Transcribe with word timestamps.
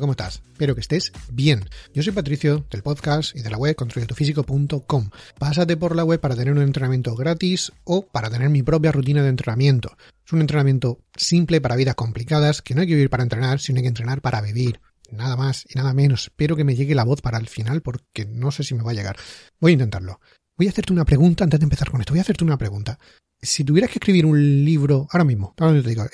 ¿Cómo 0.00 0.12
estás? 0.12 0.42
Espero 0.52 0.74
que 0.74 0.80
estés 0.80 1.12
bien. 1.30 1.68
Yo 1.94 2.02
soy 2.02 2.12
Patricio 2.12 2.64
del 2.70 2.82
podcast 2.82 3.34
y 3.36 3.42
de 3.42 3.50
la 3.50 3.56
web 3.56 3.74
construyetufísico.com. 3.76 5.10
Pásate 5.38 5.76
por 5.76 5.96
la 5.96 6.04
web 6.04 6.20
para 6.20 6.36
tener 6.36 6.52
un 6.52 6.62
entrenamiento 6.62 7.14
gratis 7.14 7.72
o 7.84 8.02
para 8.02 8.30
tener 8.30 8.50
mi 8.50 8.62
propia 8.62 8.92
rutina 8.92 9.22
de 9.22 9.28
entrenamiento. 9.28 9.96
Es 10.24 10.32
un 10.32 10.40
entrenamiento 10.40 11.00
simple 11.16 11.60
para 11.60 11.76
vidas 11.76 11.94
complicadas 11.94 12.62
que 12.62 12.74
no 12.74 12.80
hay 12.80 12.86
que 12.86 12.94
vivir 12.94 13.10
para 13.10 13.22
entrenar, 13.22 13.60
sino 13.60 13.78
hay 13.78 13.82
que 13.82 13.88
entrenar 13.88 14.20
para 14.20 14.40
vivir. 14.40 14.80
Nada 15.10 15.36
más 15.36 15.64
y 15.68 15.78
nada 15.78 15.94
menos. 15.94 16.24
Espero 16.24 16.56
que 16.56 16.64
me 16.64 16.74
llegue 16.74 16.94
la 16.94 17.04
voz 17.04 17.20
para 17.20 17.38
el 17.38 17.48
final 17.48 17.80
porque 17.82 18.24
no 18.26 18.50
sé 18.50 18.64
si 18.64 18.74
me 18.74 18.82
va 18.82 18.90
a 18.90 18.94
llegar. 18.94 19.16
Voy 19.60 19.72
a 19.72 19.74
intentarlo. 19.74 20.20
Voy 20.56 20.66
a 20.66 20.70
hacerte 20.70 20.92
una 20.92 21.04
pregunta 21.04 21.44
antes 21.44 21.60
de 21.60 21.64
empezar 21.64 21.90
con 21.90 22.00
esto. 22.00 22.12
Voy 22.12 22.20
a 22.20 22.22
hacerte 22.22 22.44
una 22.44 22.58
pregunta. 22.58 22.98
Si 23.40 23.64
tuvieras 23.64 23.90
que 23.90 23.98
escribir 23.98 24.26
un 24.26 24.64
libro, 24.64 25.06
ahora 25.10 25.24
mismo, 25.24 25.54
ahora 25.58 25.82
te 25.82 25.88
digo, 25.88 26.06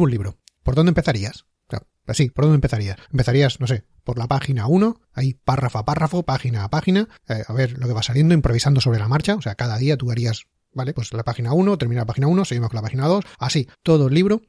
un 0.00 0.10
libro, 0.10 0.38
¿por 0.62 0.74
dónde 0.74 0.90
empezarías? 0.90 1.44
Así, 2.08 2.30
¿por 2.30 2.44
dónde 2.44 2.56
empezarías? 2.56 2.96
Empezarías, 3.10 3.60
no 3.60 3.66
sé, 3.66 3.84
por 4.04 4.18
la 4.18 4.26
página 4.26 4.66
1, 4.66 5.00
ahí 5.12 5.34
párrafo 5.34 5.78
a 5.78 5.84
párrafo, 5.84 6.22
página 6.22 6.64
a 6.64 6.70
página, 6.70 7.08
eh, 7.28 7.42
a 7.46 7.52
ver 7.52 7.78
lo 7.78 7.86
que 7.86 7.92
va 7.92 8.02
saliendo, 8.02 8.34
improvisando 8.34 8.80
sobre 8.80 8.98
la 8.98 9.08
marcha, 9.08 9.34
o 9.34 9.42
sea, 9.42 9.54
cada 9.54 9.78
día 9.78 9.96
tú 9.96 10.10
harías, 10.10 10.44
¿vale? 10.72 10.94
Pues 10.94 11.12
la 11.12 11.24
página 11.24 11.52
1, 11.52 11.78
termina 11.78 12.02
la 12.02 12.06
página 12.06 12.26
1, 12.26 12.44
seguimos 12.44 12.70
con 12.70 12.76
la 12.76 12.82
página 12.82 13.06
2, 13.06 13.24
así, 13.38 13.68
todo 13.82 14.08
el 14.08 14.14
libro, 14.14 14.42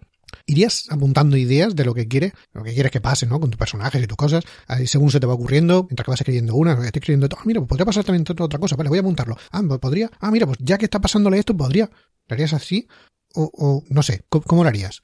irías 0.46 0.86
apuntando 0.90 1.38
ideas 1.38 1.76
de 1.76 1.86
lo 1.86 1.94
que 1.94 2.08
quieres, 2.08 2.34
lo 2.54 2.64
que 2.64 2.74
quieres 2.74 2.92
que 2.92 3.02
pase, 3.02 3.26
¿no? 3.26 3.40
Con 3.40 3.50
tus 3.50 3.58
personajes 3.58 4.02
y 4.02 4.08
tus 4.08 4.18
cosas, 4.18 4.44
ahí 4.68 4.88
según 4.88 5.12
se 5.12 5.20
te 5.20 5.28
va 5.28 5.34
ocurriendo, 5.34 5.86
mientras 5.90 6.06
que 6.06 6.12
vas 6.12 6.22
escribiendo 6.22 6.56
una, 6.56 6.74
estoy 6.74 7.00
escribiendo, 7.00 7.28
ah, 7.36 7.42
mira, 7.46 7.60
pues 7.60 7.70
podría 7.70 7.86
pasar 7.86 8.04
también 8.04 8.26
otra 8.40 8.60
cosa, 8.60 8.76
vale, 8.76 8.90
voy 8.90 9.00
a 9.00 9.02
apuntarlo. 9.02 9.38
Ah, 9.52 9.62
pues 9.68 9.80
podría, 9.80 10.10
ah, 10.20 10.32
mira, 10.32 10.46
pues 10.46 10.58
ya 10.62 10.78
que 10.78 10.86
está 10.86 11.00
pasándole 11.00 11.40
esto, 11.40 11.56
podría, 11.56 11.90
¿lo 12.28 12.34
harías 12.34 12.54
así? 12.54 12.88
O, 13.36 13.52
o 13.54 13.84
no 13.90 14.02
sé, 14.04 14.24
¿cómo, 14.30 14.64
lo 14.64 14.70
harías? 14.70 15.02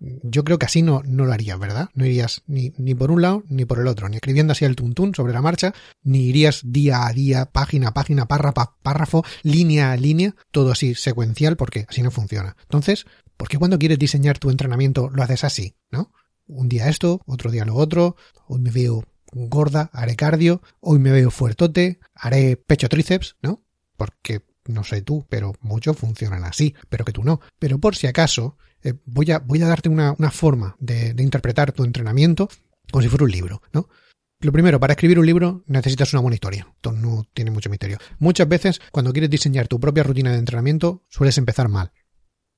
Yo 0.00 0.44
creo 0.44 0.58
que 0.58 0.66
así 0.66 0.82
no, 0.82 1.02
no 1.04 1.24
lo 1.24 1.32
harías, 1.32 1.58
¿verdad? 1.58 1.88
No 1.94 2.04
irías 2.04 2.42
ni, 2.46 2.72
ni 2.76 2.94
por 2.94 3.10
un 3.10 3.22
lado 3.22 3.44
ni 3.48 3.64
por 3.64 3.78
el 3.78 3.86
otro, 3.86 4.08
ni 4.08 4.16
escribiendo 4.16 4.52
así 4.52 4.64
el 4.64 4.76
tuntún 4.76 5.14
sobre 5.14 5.32
la 5.32 5.42
marcha, 5.42 5.72
ni 6.02 6.26
irías 6.26 6.62
día 6.64 7.06
a 7.06 7.12
día, 7.12 7.46
página 7.46 7.88
a 7.88 7.94
página, 7.94 8.26
párrafo 8.26 8.74
párrafo, 8.82 9.24
línea 9.42 9.92
a 9.92 9.96
línea, 9.96 10.34
todo 10.50 10.72
así 10.72 10.94
secuencial, 10.94 11.56
porque 11.56 11.86
así 11.88 12.02
no 12.02 12.10
funciona. 12.10 12.56
Entonces, 12.62 13.06
¿por 13.36 13.48
qué 13.48 13.58
cuando 13.58 13.78
quieres 13.78 13.98
diseñar 13.98 14.38
tu 14.38 14.50
entrenamiento 14.50 15.10
lo 15.10 15.22
haces 15.22 15.44
así, 15.44 15.76
no? 15.90 16.12
Un 16.46 16.68
día 16.68 16.88
esto, 16.88 17.22
otro 17.26 17.50
día 17.50 17.64
lo 17.64 17.74
otro, 17.74 18.16
hoy 18.48 18.60
me 18.60 18.70
veo 18.70 19.04
gorda, 19.32 19.90
haré 19.92 20.16
cardio, 20.16 20.62
hoy 20.80 20.98
me 20.98 21.10
veo 21.10 21.30
fuertote, 21.30 21.98
haré 22.14 22.56
pecho 22.56 22.88
tríceps, 22.88 23.36
¿no? 23.42 23.62
Porque 23.96 24.42
no 24.66 24.84
sé 24.84 25.02
tú, 25.02 25.26
pero 25.28 25.54
muchos 25.60 25.96
funcionan 25.96 26.44
así, 26.44 26.74
pero 26.88 27.04
que 27.04 27.12
tú 27.12 27.24
no. 27.24 27.40
Pero 27.58 27.78
por 27.78 27.96
si 27.96 28.06
acaso, 28.06 28.56
eh, 28.84 28.94
voy, 29.06 29.30
a, 29.30 29.38
voy 29.38 29.62
a 29.62 29.66
darte 29.66 29.88
una, 29.88 30.14
forma 30.30 30.76
de, 30.78 31.14
interpretar 31.18 31.72
tu 31.72 31.84
entrenamiento 31.84 32.48
como 32.90 33.02
si 33.02 33.08
fuera 33.08 33.24
un 33.24 33.30
libro, 33.30 33.62
¿no? 33.72 33.88
Lo 34.40 34.52
primero, 34.52 34.78
para 34.78 34.92
escribir 34.92 35.18
un 35.18 35.24
libro 35.26 35.64
necesitas 35.66 36.12
una 36.12 36.20
buena 36.20 36.34
historia. 36.34 36.66
Esto 36.76 36.92
no 36.92 37.24
tiene 37.32 37.50
mucho 37.50 37.70
misterio. 37.70 37.96
Muchas 38.18 38.46
veces, 38.46 38.80
cuando 38.92 39.12
quieres 39.12 39.30
diseñar 39.30 39.68
tu 39.68 39.80
propia 39.80 40.02
rutina 40.02 40.32
de 40.32 40.38
entrenamiento, 40.38 41.02
sueles 41.08 41.38
empezar 41.38 41.68
mal 41.68 41.92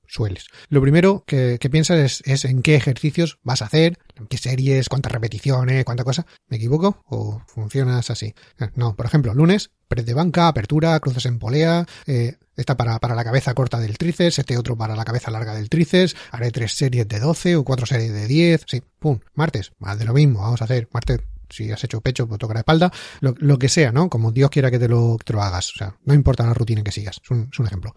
sueles. 0.07 0.47
Lo 0.69 0.81
primero 0.81 1.23
que, 1.25 1.59
piensas 1.71 2.21
es, 2.25 2.45
en 2.45 2.61
qué 2.61 2.75
ejercicios 2.75 3.39
vas 3.43 3.61
a 3.61 3.65
hacer, 3.65 3.97
en 4.15 4.27
qué 4.27 4.37
series, 4.37 4.89
cuántas 4.89 5.11
repeticiones, 5.11 5.85
cuánta 5.85 6.03
cosa. 6.03 6.25
¿Me 6.47 6.57
equivoco? 6.57 7.03
¿O 7.07 7.41
funcionas 7.47 8.09
así? 8.09 8.33
No, 8.75 8.95
por 8.95 9.05
ejemplo, 9.05 9.33
lunes, 9.33 9.71
press 9.87 10.05
de 10.05 10.13
banca, 10.13 10.47
apertura, 10.47 10.99
cruces 10.99 11.25
en 11.25 11.39
polea, 11.39 11.85
eh, 12.05 12.37
esta 12.55 12.75
para, 12.75 12.99
para 12.99 13.15
la 13.15 13.23
cabeza 13.23 13.53
corta 13.53 13.79
del 13.79 13.97
tríceps, 13.97 14.39
este 14.39 14.57
otro 14.57 14.77
para 14.77 14.95
la 14.95 15.05
cabeza 15.05 15.31
larga 15.31 15.53
del 15.53 15.69
tríceps, 15.69 16.15
haré 16.31 16.51
tres 16.51 16.73
series 16.73 17.07
de 17.07 17.19
12 17.19 17.55
o 17.57 17.63
cuatro 17.63 17.85
series 17.85 18.11
de 18.11 18.27
10, 18.27 18.65
sí, 18.67 18.81
pum, 18.99 19.19
martes, 19.35 19.71
más 19.77 19.99
de 19.99 20.05
lo 20.05 20.13
mismo, 20.13 20.39
vamos 20.39 20.61
a 20.61 20.65
hacer 20.65 20.87
martes 20.91 21.19
si 21.49 21.71
has 21.71 21.83
hecho 21.83 22.01
pecho, 22.01 22.27
pues 22.27 22.39
tocar 22.39 22.55
la 22.55 22.61
espalda, 22.61 22.91
lo, 23.21 23.57
que 23.57 23.69
sea, 23.69 23.91
¿no? 23.91 24.09
Como 24.09 24.33
Dios 24.33 24.49
quiera 24.49 24.69
que 24.69 24.79
te 24.79 24.89
lo, 24.89 25.17
hagas. 25.41 25.71
O 25.75 25.77
sea, 25.77 25.95
no 26.03 26.13
importa 26.13 26.45
la 26.45 26.53
rutina 26.53 26.83
que 26.83 26.91
sigas. 26.91 27.21
Es 27.23 27.59
un 27.59 27.65
ejemplo. 27.65 27.95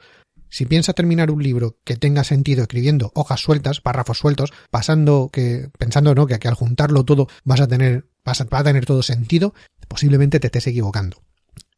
Si 0.51 0.67
piensas 0.67 0.95
terminar 0.95 1.31
un 1.31 1.43
libro 1.43 1.79
que 1.85 1.97
tenga 1.97 2.25
sentido 2.25 2.63
escribiendo 2.63 3.13
hojas 3.15 3.41
sueltas, 3.41 3.81
párrafos 3.81 4.19
sueltos, 4.19 4.53
pasando 4.71 5.31
que, 5.33 5.71
pensando 5.79 6.15
¿no? 6.15 6.27
que, 6.27 6.35
al 6.35 6.55
juntarlo 6.55 7.05
todo 7.05 7.29
vas 7.45 7.61
a 7.61 7.69
tener, 7.69 8.09
vas 8.25 8.41
a, 8.41 8.65
tener 8.65 8.85
todo 8.85 9.03
sentido, 9.03 9.55
posiblemente 9.89 10.41
te 10.41 10.49
estés 10.49 10.67
equivocando. 10.67 11.23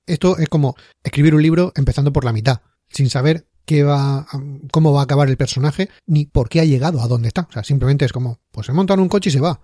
Esto 0.06 0.38
es 0.38 0.48
como 0.48 0.74
escribir 1.04 1.34
un 1.34 1.42
libro 1.42 1.72
empezando 1.76 2.12
por 2.12 2.24
la 2.24 2.32
mitad, 2.32 2.62
sin 2.88 3.10
saber 3.10 3.46
qué 3.66 3.84
va, 3.84 4.26
cómo 4.72 4.92
va 4.92 5.00
a 5.00 5.04
acabar 5.04 5.28
el 5.28 5.36
personaje, 5.36 5.90
ni 6.06 6.26
por 6.26 6.48
qué 6.48 6.60
ha 6.60 6.64
llegado 6.64 7.02
a 7.02 7.08
dónde 7.08 7.28
está. 7.28 7.46
O 7.48 7.52
sea, 7.52 7.62
simplemente 7.62 8.04
es 8.04 8.12
como, 8.12 8.40
pues 8.50 8.66
se 8.66 8.72
monta 8.72 8.94
en 8.94 9.00
un 9.00 9.08
coche 9.08 9.28
y 9.28 9.32
se 9.32 9.40
va. 9.40 9.60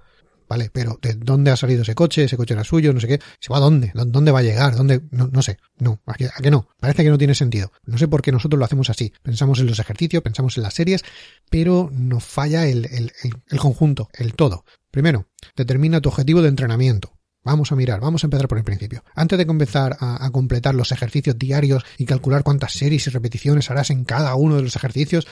¿Vale? 0.49 0.71
Pero 0.73 0.99
¿de 1.01 1.15
dónde 1.15 1.51
ha 1.51 1.57
salido 1.57 1.83
ese 1.83 1.95
coche? 1.95 2.25
¿Ese 2.25 2.37
coche 2.37 2.55
era 2.55 2.65
suyo? 2.65 2.93
No 2.93 3.01
sé 3.01 3.09
qué. 3.09 3.21
¿Se 3.41 3.53
va 3.53 3.59
a 3.59 3.61
dónde? 3.61 3.93
¿Dónde 3.95 4.31
va 4.33 4.41
a 4.41 4.43
llegar? 4.43 4.77
¿Dónde? 4.77 5.03
No, 5.11 5.29
no 5.29 5.43
sé. 5.43 5.59
No, 5.79 6.01
¿a 6.07 6.15
qué, 6.15 6.51
no? 6.51 6.69
Parece 6.81 7.05
que 7.05 7.11
no 7.11 7.19
tiene 7.19 7.35
sentido. 7.35 7.73
No 7.85 7.99
sé 7.99 8.09
por 8.09 8.23
qué 8.23 8.33
nosotros 8.33 8.59
lo 8.59 8.65
hacemos 8.65 8.91
así. 8.91 9.13
Pensamos 9.23 9.61
en 9.61 9.67
los 9.67 9.79
ejercicios, 9.79 10.23
pensamos 10.23 10.57
en 10.57 10.63
las 10.63 10.75
series, 10.75 11.05
pero 11.51 11.91
nos 11.93 12.25
falla 12.25 12.67
el, 12.67 12.87
el, 12.87 13.13
el, 13.23 13.59
conjunto, 13.59 14.09
el 14.15 14.35
todo. 14.35 14.65
Primero, 14.91 15.27
determina 15.57 16.01
tu 16.01 16.09
objetivo 16.09 16.43
de 16.43 16.49
entrenamiento. 16.49 17.13
Vamos 17.45 17.73
a 17.73 17.77
mirar, 17.77 18.01
vamos 18.01 18.25
a 18.25 18.27
empezar 18.27 18.49
por 18.49 18.59
el 18.59 18.65
principio. 18.65 19.05
Antes 19.15 19.39
de 19.39 19.47
comenzar 19.47 19.97
a, 20.01 20.25
a, 20.25 20.31
completar 20.31 20.75
los 20.75 20.93
ejercicios 20.93 21.39
diarios 21.39 21.85
y 21.97 22.05
calcular 22.05 22.43
cuántas 22.43 22.73
series 22.73 23.07
y 23.07 23.11
repeticiones 23.11 23.71
harás 23.71 23.91
en 23.91 24.05
cada 24.05 24.35
uno 24.35 24.57
de 24.57 24.63
los 24.63 24.77
ejercicios, 24.77 25.27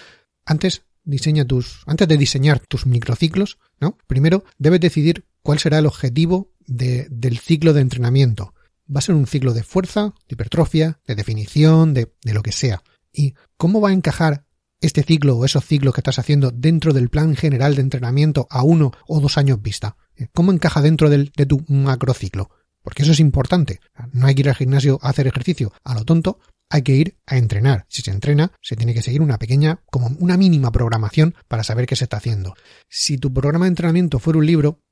antes 0.47 0.83
diseña 1.07 1.47
tus, 1.47 1.81
antes 1.87 2.07
de 2.07 2.19
diseñar 2.19 2.61
tus 2.61 2.85
microciclos, 2.85 3.59
¿no? 3.81 3.97
Primero 4.07 4.45
debes 4.59 4.81
decidir 4.81 5.25
cuál 5.43 5.59
será 5.59 5.79
el 5.79 5.87
objetivo 5.87 6.51
de, 6.67 7.07
del 7.11 7.39
ciclo 7.39 7.73
de 7.73 7.81
entrenamiento. 7.81 8.53
Va 8.95 8.99
a 8.99 9.03
ser 9.03 9.15
un 9.15 9.27
ciclo 9.27 9.55
de 9.55 9.63
fuerza, 9.63 10.13
de 10.29 10.35
hipertrofia, 10.35 11.01
de 11.07 11.15
definición, 11.15 11.95
de, 11.95 12.13
de 12.23 12.35
lo 12.35 12.43
que 12.43 12.53
sea. 12.53 12.83
¿Y 13.13 13.35
cómo 13.57 13.81
va 13.81 13.89
a 13.89 13.95
encajar 13.95 14.45
este 14.81 15.03
ciclo 15.03 15.39
o 15.39 15.45
esos 15.45 15.65
ciclos 15.65 15.95
que 15.95 16.01
estás 16.01 16.19
haciendo 16.19 16.51
dentro 16.51 16.93
del 16.93 17.09
plan 17.09 17.35
general 17.35 17.75
de 17.75 17.83
entrenamiento 17.83 18.47
a 18.51 18.63
uno 18.63 18.93
o 19.07 19.21
dos 19.21 19.39
años 19.39 19.63
vista? 19.63 19.97
¿Cómo 20.35 20.53
encaja 20.53 20.83
dentro 20.83 21.09
del, 21.09 21.33
de 21.37 21.47
tu 21.47 21.65
macrociclo? 21.69 22.51
Porque 22.83 23.03
eso 23.03 23.13
es 23.13 23.21
importante. 23.21 23.81
No 24.13 24.27
hay 24.27 24.35
que 24.35 24.43
ir 24.43 24.49
al 24.49 24.55
gimnasio 24.55 24.99
a 25.03 25.09
hacer 25.09 25.27
ejercicio 25.27 25.73
a 25.83 25.95
lo 25.95 26.05
tonto, 26.05 26.39
hay 26.69 26.83
que 26.83 26.93
ir 26.93 27.19
a 27.27 27.37
entrenar. 27.37 27.87
Si 27.89 28.03
se 28.03 28.11
entrena, 28.11 28.53
se 28.61 28.77
tiene 28.77 28.95
que 28.95 29.03
seguir 29.03 29.23
una 29.23 29.39
pequeña, 29.39 29.81
como 29.87 30.09
una 30.19 30.37
mínima 30.37 30.73
programación 30.73 31.35
para 31.49 31.65
saber 31.65 31.87
qué 31.87 31.97
se 31.97 32.05
está 32.05 32.17
haciendo. 32.17 32.55
Si 32.89 33.19
tu 33.19 33.33
programa 33.33 33.67
de 33.67 33.71
entrenamiento 33.71 34.19
fuera 34.19 34.39
un 34.39 34.47
libro, 34.47 34.83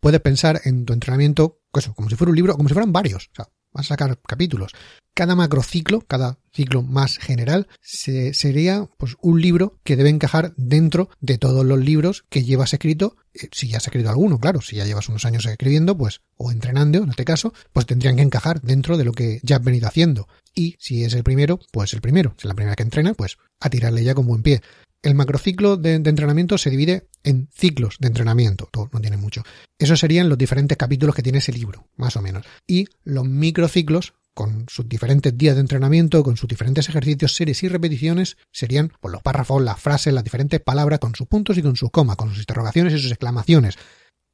puedes 0.00 0.20
pensar 0.20 0.60
en 0.64 0.84
tu 0.84 0.92
entrenamiento, 0.92 1.60
eso, 1.74 1.94
como 1.94 2.08
si 2.08 2.16
fuera 2.16 2.30
un 2.30 2.36
libro, 2.36 2.56
como 2.56 2.68
si 2.68 2.74
fueran 2.74 2.92
varios. 2.92 3.28
O 3.32 3.34
sea, 3.34 3.48
vas 3.76 3.86
a 3.86 3.88
sacar 3.94 4.18
capítulos. 4.26 4.72
Cada 5.14 5.34
macrociclo, 5.34 6.02
cada 6.02 6.38
ciclo 6.52 6.82
más 6.82 7.18
general, 7.18 7.68
sería 7.82 8.88
pues 8.98 9.16
un 9.22 9.40
libro 9.40 9.78
que 9.84 9.96
debe 9.96 10.10
encajar 10.10 10.52
dentro 10.56 11.08
de 11.20 11.38
todos 11.38 11.64
los 11.64 11.78
libros 11.78 12.24
que 12.28 12.44
llevas 12.44 12.74
escrito. 12.74 13.16
Eh, 13.34 13.48
si 13.52 13.68
ya 13.68 13.78
has 13.78 13.84
escrito 13.84 14.10
alguno, 14.10 14.38
claro, 14.38 14.60
si 14.60 14.76
ya 14.76 14.84
llevas 14.84 15.08
unos 15.08 15.24
años 15.24 15.46
escribiendo, 15.46 15.96
pues, 15.96 16.20
o 16.36 16.50
entrenando 16.50 16.98
en 16.98 17.10
este 17.10 17.24
caso, 17.24 17.54
pues 17.72 17.86
tendrían 17.86 18.16
que 18.16 18.22
encajar 18.22 18.60
dentro 18.60 18.98
de 18.98 19.04
lo 19.04 19.12
que 19.12 19.40
ya 19.42 19.56
has 19.56 19.64
venido 19.64 19.88
haciendo. 19.88 20.28
Y 20.54 20.76
si 20.78 21.04
es 21.04 21.14
el 21.14 21.22
primero, 21.22 21.60
pues 21.72 21.92
el 21.94 22.00
primero. 22.00 22.34
Si 22.36 22.46
es 22.46 22.48
la 22.48 22.54
primera 22.54 22.76
que 22.76 22.82
entrena, 22.82 23.14
pues 23.14 23.38
a 23.60 23.70
tirarle 23.70 24.04
ya 24.04 24.14
con 24.14 24.26
buen 24.26 24.42
pie. 24.42 24.62
El 25.06 25.14
macrociclo 25.14 25.76
de, 25.76 25.94
entrenamiento 25.94 26.58
se 26.58 26.68
divide 26.68 27.06
en 27.22 27.48
ciclos 27.54 27.98
de 28.00 28.08
entrenamiento, 28.08 28.68
todo, 28.72 28.90
no 28.92 29.00
tiene 29.00 29.16
mucho. 29.16 29.44
Esos 29.78 30.00
serían 30.00 30.28
los 30.28 30.36
diferentes 30.36 30.76
capítulos 30.76 31.14
que 31.14 31.22
tiene 31.22 31.38
ese 31.38 31.52
libro, 31.52 31.86
más 31.94 32.16
o 32.16 32.22
menos. 32.22 32.44
Y 32.66 32.88
los 33.04 33.24
microciclos, 33.24 34.14
con 34.34 34.66
sus 34.68 34.88
diferentes 34.88 35.38
días 35.38 35.54
de 35.54 35.60
entrenamiento, 35.60 36.24
con 36.24 36.36
sus 36.36 36.48
diferentes 36.48 36.88
ejercicios, 36.88 37.36
series 37.36 37.62
y 37.62 37.68
repeticiones, 37.68 38.36
serían 38.50 38.90
pues, 39.00 39.12
los 39.12 39.22
párrafos, 39.22 39.62
las 39.62 39.78
frases, 39.78 40.12
las 40.12 40.24
diferentes 40.24 40.58
palabras, 40.58 40.98
con 40.98 41.14
sus 41.14 41.28
puntos 41.28 41.56
y 41.56 41.62
con 41.62 41.76
sus 41.76 41.92
comas, 41.92 42.16
con 42.16 42.30
sus 42.30 42.40
interrogaciones 42.40 42.92
y 42.94 42.98
sus 42.98 43.12
exclamaciones. 43.12 43.76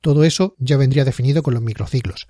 Todo 0.00 0.24
eso 0.24 0.56
ya 0.58 0.78
vendría 0.78 1.04
definido 1.04 1.42
con 1.42 1.52
los 1.52 1.62
microciclos. 1.62 2.28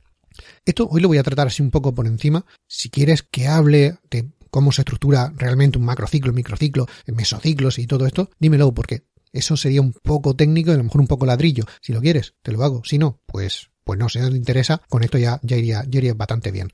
Esto 0.65 0.89
hoy 0.91 1.01
lo 1.01 1.07
voy 1.07 1.19
a 1.19 1.23
tratar 1.23 1.47
así 1.47 1.63
un 1.63 1.71
poco 1.71 1.95
por 1.95 2.09
encima. 2.09 2.45
Si 2.67 2.91
quieres 2.91 3.23
que 3.23 3.47
hable 3.47 3.99
de 4.11 4.33
cómo 4.53 4.71
se 4.71 4.83
estructura 4.83 5.33
realmente 5.35 5.79
un 5.79 5.87
macrociclo, 5.87 6.33
microciclo, 6.35 6.87
mesociclos 7.07 7.79
y 7.79 7.87
todo 7.87 8.07
esto, 8.07 8.31
dímelo 8.39 8.73
porque 8.75 9.07
eso 9.33 9.57
sería 9.57 9.81
un 9.81 9.95
poco 9.95 10.37
técnico 10.37 10.71
y 10.71 10.75
a 10.75 10.77
lo 10.77 10.85
mejor 10.85 11.01
un 11.01 11.07
poco 11.07 11.25
ladrillo. 11.25 11.65
Si 11.81 11.95
lo 11.95 12.03
quieres, 12.03 12.35
te 12.43 12.53
lo 12.53 12.63
hago. 12.63 12.83
Si 12.85 12.99
no, 12.99 13.23
pues, 13.25 13.71
pues 13.83 13.99
no, 13.99 14.11
si 14.11 14.19
no 14.19 14.31
te 14.31 14.37
interesa, 14.37 14.83
con 14.91 15.03
esto 15.03 15.17
ya, 15.17 15.41
ya, 15.43 15.57
iría, 15.57 15.85
ya 15.89 15.99
iría 15.99 16.13
bastante 16.13 16.51
bien. 16.51 16.71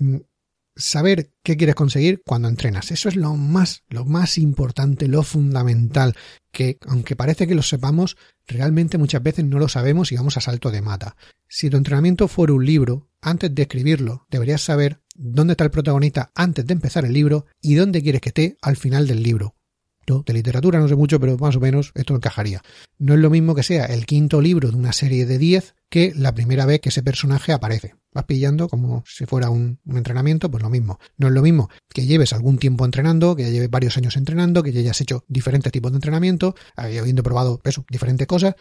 Mm, 0.00 0.16
saber 0.74 1.32
qué 1.42 1.58
quieres 1.58 1.74
conseguir 1.74 2.22
cuando 2.24 2.48
entrenas. 2.48 2.90
Eso 2.90 3.10
es 3.10 3.16
lo 3.16 3.34
más, 3.36 3.84
lo 3.90 4.06
más 4.06 4.38
importante, 4.38 5.08
lo 5.08 5.22
fundamental, 5.22 6.16
que 6.50 6.78
aunque 6.86 7.14
parece 7.14 7.46
que 7.46 7.54
lo 7.54 7.62
sepamos, 7.62 8.16
realmente 8.46 8.96
muchas 8.96 9.22
veces 9.22 9.44
no 9.44 9.58
lo 9.58 9.68
sabemos 9.68 10.12
y 10.12 10.16
vamos 10.16 10.38
a 10.38 10.40
salto 10.40 10.70
de 10.70 10.80
mata. 10.80 11.14
Si 11.46 11.68
tu 11.68 11.76
entrenamiento 11.76 12.26
fuera 12.26 12.54
un 12.54 12.64
libro, 12.64 13.10
antes 13.20 13.54
de 13.54 13.62
escribirlo, 13.62 14.26
deberías 14.30 14.62
saber 14.62 15.02
dónde 15.18 15.52
está 15.52 15.64
el 15.64 15.70
protagonista 15.70 16.30
antes 16.34 16.66
de 16.66 16.74
empezar 16.74 17.04
el 17.04 17.12
libro 17.12 17.46
y 17.60 17.74
dónde 17.74 18.02
quieres 18.02 18.20
que 18.20 18.30
esté 18.30 18.56
al 18.62 18.76
final 18.76 19.06
del 19.06 19.22
libro. 19.22 19.54
Yo 20.06 20.22
de 20.24 20.32
literatura 20.32 20.78
no 20.78 20.86
sé 20.86 20.94
mucho, 20.94 21.18
pero 21.18 21.36
más 21.36 21.56
o 21.56 21.60
menos 21.60 21.90
esto 21.94 22.14
encajaría. 22.14 22.62
No 22.98 23.14
es 23.14 23.20
lo 23.20 23.28
mismo 23.28 23.54
que 23.54 23.64
sea 23.64 23.86
el 23.86 24.06
quinto 24.06 24.40
libro 24.40 24.70
de 24.70 24.76
una 24.76 24.92
serie 24.92 25.26
de 25.26 25.36
10 25.36 25.74
que 25.88 26.12
la 26.14 26.32
primera 26.32 26.64
vez 26.64 26.80
que 26.80 26.90
ese 26.90 27.02
personaje 27.02 27.52
aparece. 27.52 27.94
Vas 28.12 28.24
pillando 28.24 28.68
como 28.68 29.02
si 29.06 29.26
fuera 29.26 29.50
un, 29.50 29.80
entrenamiento, 29.86 30.50
pues 30.50 30.62
lo 30.62 30.70
mismo. 30.70 30.98
No 31.16 31.26
es 31.26 31.32
lo 31.32 31.42
mismo 31.42 31.68
que 31.92 32.06
lleves 32.06 32.32
algún 32.32 32.58
tiempo 32.58 32.84
entrenando, 32.84 33.34
que 33.34 33.42
ya 33.42 33.50
lleves 33.50 33.70
varios 33.70 33.96
años 33.96 34.16
entrenando, 34.16 34.62
que 34.62 34.72
ya 34.72 34.80
hayas 34.80 35.00
hecho 35.00 35.24
diferentes 35.28 35.72
tipos 35.72 35.90
de 35.90 35.96
entrenamiento, 35.96 36.54
habiendo 36.76 37.22
probado 37.22 37.60
eso, 37.64 37.84
diferentes 37.90 38.26
cosas, 38.26 38.54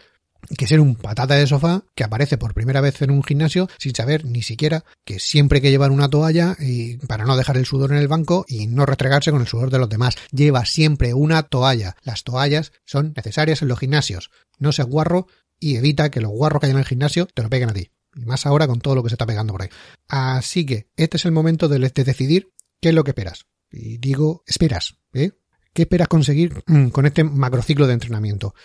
que 0.57 0.67
ser 0.67 0.79
un 0.79 0.95
patata 0.95 1.35
de 1.35 1.47
sofá 1.47 1.83
que 1.95 2.03
aparece 2.03 2.37
por 2.37 2.53
primera 2.53 2.81
vez 2.81 3.01
en 3.01 3.11
un 3.11 3.23
gimnasio 3.23 3.69
sin 3.77 3.95
saber 3.95 4.25
ni 4.25 4.41
siquiera 4.41 4.85
que 5.03 5.19
siempre 5.19 5.57
hay 5.57 5.61
que 5.61 5.71
llevar 5.71 5.91
una 5.91 6.09
toalla 6.09 6.55
y 6.59 6.97
para 6.97 7.25
no 7.25 7.37
dejar 7.37 7.57
el 7.57 7.65
sudor 7.65 7.91
en 7.91 7.97
el 7.97 8.07
banco 8.07 8.45
y 8.47 8.67
no 8.67 8.85
restregarse 8.85 9.31
con 9.31 9.41
el 9.41 9.47
sudor 9.47 9.69
de 9.69 9.79
los 9.79 9.89
demás. 9.89 10.15
Lleva 10.31 10.65
siempre 10.65 11.13
una 11.13 11.43
toalla. 11.43 11.95
Las 12.03 12.23
toallas 12.23 12.71
son 12.85 13.13
necesarias 13.15 13.61
en 13.61 13.67
los 13.67 13.79
gimnasios. 13.79 14.31
No 14.59 14.71
seas 14.71 14.87
guarro 14.87 15.27
y 15.59 15.75
evita 15.77 16.09
que 16.09 16.21
los 16.21 16.31
guarros 16.31 16.59
que 16.59 16.67
hay 16.67 16.71
en 16.71 16.79
el 16.79 16.85
gimnasio 16.85 17.27
te 17.27 17.43
lo 17.43 17.49
peguen 17.49 17.69
a 17.69 17.73
ti. 17.73 17.89
Y 18.15 18.25
más 18.25 18.45
ahora 18.45 18.67
con 18.67 18.79
todo 18.79 18.95
lo 18.95 19.03
que 19.03 19.09
se 19.09 19.15
está 19.15 19.25
pegando 19.25 19.53
por 19.53 19.63
ahí. 19.63 19.69
Así 20.07 20.65
que 20.65 20.87
este 20.95 21.17
es 21.17 21.25
el 21.25 21.31
momento 21.31 21.67
de, 21.67 21.79
decidir 21.79 22.49
qué 22.81 22.89
es 22.89 22.95
lo 22.95 23.03
que 23.03 23.11
esperas. 23.11 23.45
Y 23.71 23.97
digo, 23.97 24.43
esperas, 24.47 24.95
¿eh? 25.13 25.31
¿Qué 25.73 25.81
esperas 25.81 26.07
conseguir 26.07 26.63
mm, 26.67 26.87
con 26.87 27.05
este 27.05 27.25
macrociclo 27.25 27.85
de 27.85 27.93
entrenamiento? 27.93 28.55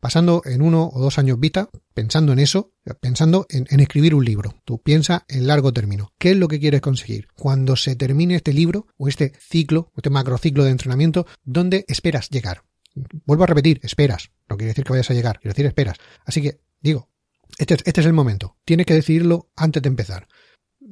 Pasando 0.00 0.42
en 0.44 0.62
uno 0.62 0.90
o 0.92 1.00
dos 1.00 1.18
años 1.18 1.38
vista, 1.38 1.68
pensando 1.94 2.32
en 2.32 2.38
eso, 2.38 2.72
pensando 3.00 3.46
en, 3.48 3.80
escribir 3.80 4.14
un 4.14 4.24
libro. 4.24 4.54
Tú 4.64 4.80
piensa 4.82 5.24
en 5.28 5.46
largo 5.46 5.72
término. 5.72 6.12
¿Qué 6.18 6.32
es 6.32 6.36
lo 6.36 6.48
que 6.48 6.58
quieres 6.58 6.80
conseguir? 6.80 7.28
Cuando 7.36 7.76
se 7.76 7.96
termine 7.96 8.34
este 8.34 8.52
libro 8.52 8.86
o 8.96 9.08
este 9.08 9.32
ciclo, 9.38 9.92
este 9.96 10.10
macrociclo 10.10 10.64
de 10.64 10.70
entrenamiento, 10.70 11.26
¿dónde 11.44 11.84
esperas 11.88 12.30
llegar? 12.30 12.64
Vuelvo 13.24 13.44
a 13.44 13.46
repetir, 13.46 13.80
esperas. 13.82 14.30
No 14.48 14.56
quiere 14.56 14.70
decir 14.70 14.84
que 14.84 14.92
vayas 14.92 15.10
a 15.10 15.14
llegar, 15.14 15.38
quiere 15.38 15.52
decir 15.52 15.66
esperas. 15.66 15.98
Así 16.24 16.42
que, 16.42 16.60
digo, 16.80 17.08
este, 17.58 17.74
este 17.84 18.00
es 18.00 18.06
el 18.06 18.12
momento. 18.12 18.56
Tienes 18.64 18.86
que 18.86 18.94
decidirlo 18.94 19.50
antes 19.56 19.82
de 19.82 19.88
empezar 19.88 20.26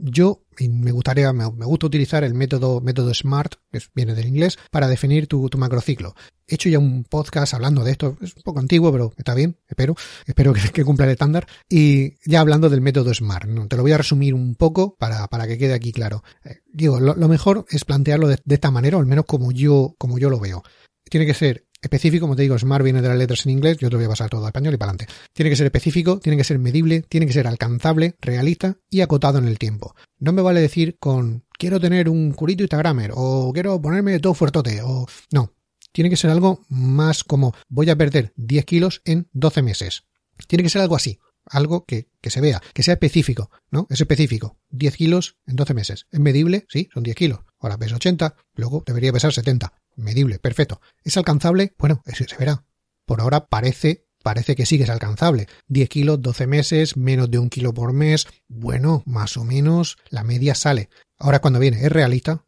yo 0.01 0.45
me 0.59 0.93
gustaría, 0.93 1.33
me, 1.33 1.45
gusta 1.47 1.87
utilizar 1.87 2.25
el 2.25 2.35
método, 2.35 2.81
método 2.81 3.13
SMART, 3.13 3.55
que 3.71 3.81
viene 3.95 4.15
del 4.15 4.27
inglés, 4.27 4.59
para 4.71 4.89
definir 4.89 5.27
tu, 5.27 5.49
macrociclo. 5.57 6.15
He 6.49 6.55
hecho 6.55 6.71
ya 6.71 6.79
un 6.79 7.05
podcast 7.05 7.53
hablando 7.53 7.85
de 7.85 7.91
esto, 7.91 8.17
es 8.23 8.35
un 8.35 8.43
poco 8.43 8.59
antiguo, 8.59 8.91
pero 8.91 9.13
está 9.19 9.35
bien, 9.35 9.59
espero, 9.69 9.95
espero 10.27 10.55
que, 10.55 10.83
cumpla 10.85 11.05
el 11.05 11.13
estándar. 11.13 11.47
Y 11.69 12.15
ya 12.29 12.41
hablando 12.41 12.71
del 12.71 12.81
método 12.81 13.13
SMART, 13.13 13.49
¿no? 13.49 13.69
te 13.69 13.77
lo 13.77 13.83
voy 13.83 13.93
a 13.93 13.99
resumir 13.99 14.33
un 14.33 14.55
poco 14.55 14.97
para, 14.97 15.27
para 15.29 15.47
que 15.47 15.59
quede 15.59 15.75
aquí 15.75 15.93
claro. 15.93 16.25
Eh, 16.45 16.63
digo, 16.73 17.01
lo, 17.01 17.29
mejor 17.29 17.67
es 17.69 17.85
plantearlo 17.85 18.29
de, 18.29 18.41
esta 18.49 18.71
manera, 18.71 18.97
o 18.97 19.01
al 19.01 19.07
menos 19.07 19.27
como 19.27 19.53
yo, 19.53 19.95
como 19.99 20.19
yo 20.19 20.31
lo 20.31 20.41
veo. 20.41 20.63
Tiene 21.11 21.27
que 21.27 21.35
ser 21.35 21.67
específico, 21.83 22.25
como 22.25 22.35
te 22.35 22.43
digo, 22.43 22.59
Smart 22.59 22.83
viene 22.83 23.03
de 23.03 23.09
las 23.09 23.19
letras 23.19 23.45
en 23.45 23.53
inglés, 23.53 23.77
yo 23.79 23.91
te 23.91 23.97
voy 23.97 24.07
a 24.07 24.09
pasar 24.09 24.31
todo 24.31 24.43
al 24.43 24.49
español 24.49 24.75
y 24.75 24.79
para 24.79 24.93
adelante. 24.93 25.13
Tiene 25.35 25.51
que 25.51 25.57
ser 25.57 25.67
específico, 25.67 26.19
tiene 26.19 26.39
que 26.39 26.45
ser 26.45 26.59
medible, 26.59 27.03
tiene 27.03 27.27
que 27.27 27.33
ser 27.35 27.47
alcanzable, 27.47 28.17
realista 28.21 28.79
y 28.89 29.03
acotado 29.03 29.39
en 29.39 29.47
el 29.47 29.59
tiempo. 29.59 29.95
No 30.19 30.33
me 30.33 30.43
vale 30.43 30.61
decir 30.61 30.97
con 30.99 31.45
quiero 31.59 31.79
tener 31.79 32.09
un 32.09 32.33
curito 32.33 32.63
Instagramer 32.63 33.13
o 33.15 33.53
quiero 33.53 33.81
ponerme 33.81 34.19
todo 34.19 34.35
fuertote 34.35 34.81
o 34.83 35.07
no. 35.31 35.53
Tiene 35.93 36.11
que 36.11 36.17
ser 36.17 36.31
algo 36.31 36.65
más 36.69 37.25
como 37.25 37.55
voy 37.69 37.91
a 37.91 37.97
perder 37.97 38.33
10 38.37 38.65
kilos 38.65 39.03
en 39.05 39.29
12 39.33 39.63
meses. 39.63 40.05
Tiene 40.47 40.63
que 40.63 40.71
ser 40.71 40.83
algo 40.83 40.97
así. 40.97 41.19
Algo 41.51 41.87
que, 41.87 42.11
que 42.21 42.29
se 42.31 42.43
vea, 42.43 42.63
que 42.75 42.83
sea 42.83 42.95
específico, 42.95 43.51
¿no? 43.71 43.87
Es 43.89 44.01
específico. 44.01 44.59
10 44.71 44.97
kilos 44.97 45.37
en 45.47 45.57
12 45.57 45.73
meses. 45.75 46.07
¿Es 46.11 46.21
medible? 46.21 46.67
Sí, 46.69 46.91
son 46.93 47.03
10 47.03 47.17
kilos. 47.17 47.41
Ahora 47.59 47.79
peso 47.79 47.97
80, 47.97 48.37
luego 48.55 48.85
debería 48.87 49.13
pesar 49.13 49.33
70 49.33 49.73
medible, 49.99 50.39
perfecto. 50.39 50.81
¿Es 51.05 51.17
alcanzable? 51.17 51.75
Bueno, 51.79 52.03
eso 52.07 52.25
se 52.27 52.37
verá. 52.37 52.65
Por 53.05 53.21
ahora 53.21 53.47
parece, 53.47 54.07
parece 54.23 54.57
que 54.57 54.67
sí 54.67 54.79
que 54.79 54.85
es 54.85 54.91
alcanzable. 54.91 55.47
10 55.69 55.89
kilos, 55.89 56.23
12 56.23 56.47
meses, 56.47 56.97
menos 56.97 57.31
de 57.31 57.39
un 57.39 57.51
kilo 57.51 57.75
por 57.75 57.93
mes. 57.93 58.27
Bueno, 58.49 59.03
más 59.07 59.37
o 59.37 59.45
menos 59.45 59.99
la 60.09 60.25
media 60.25 60.55
sale. 60.55 60.89
Ahora 61.19 61.41
cuando 61.41 61.59
viene, 61.59 61.85
¿es 61.85 61.93
realista? 61.93 62.45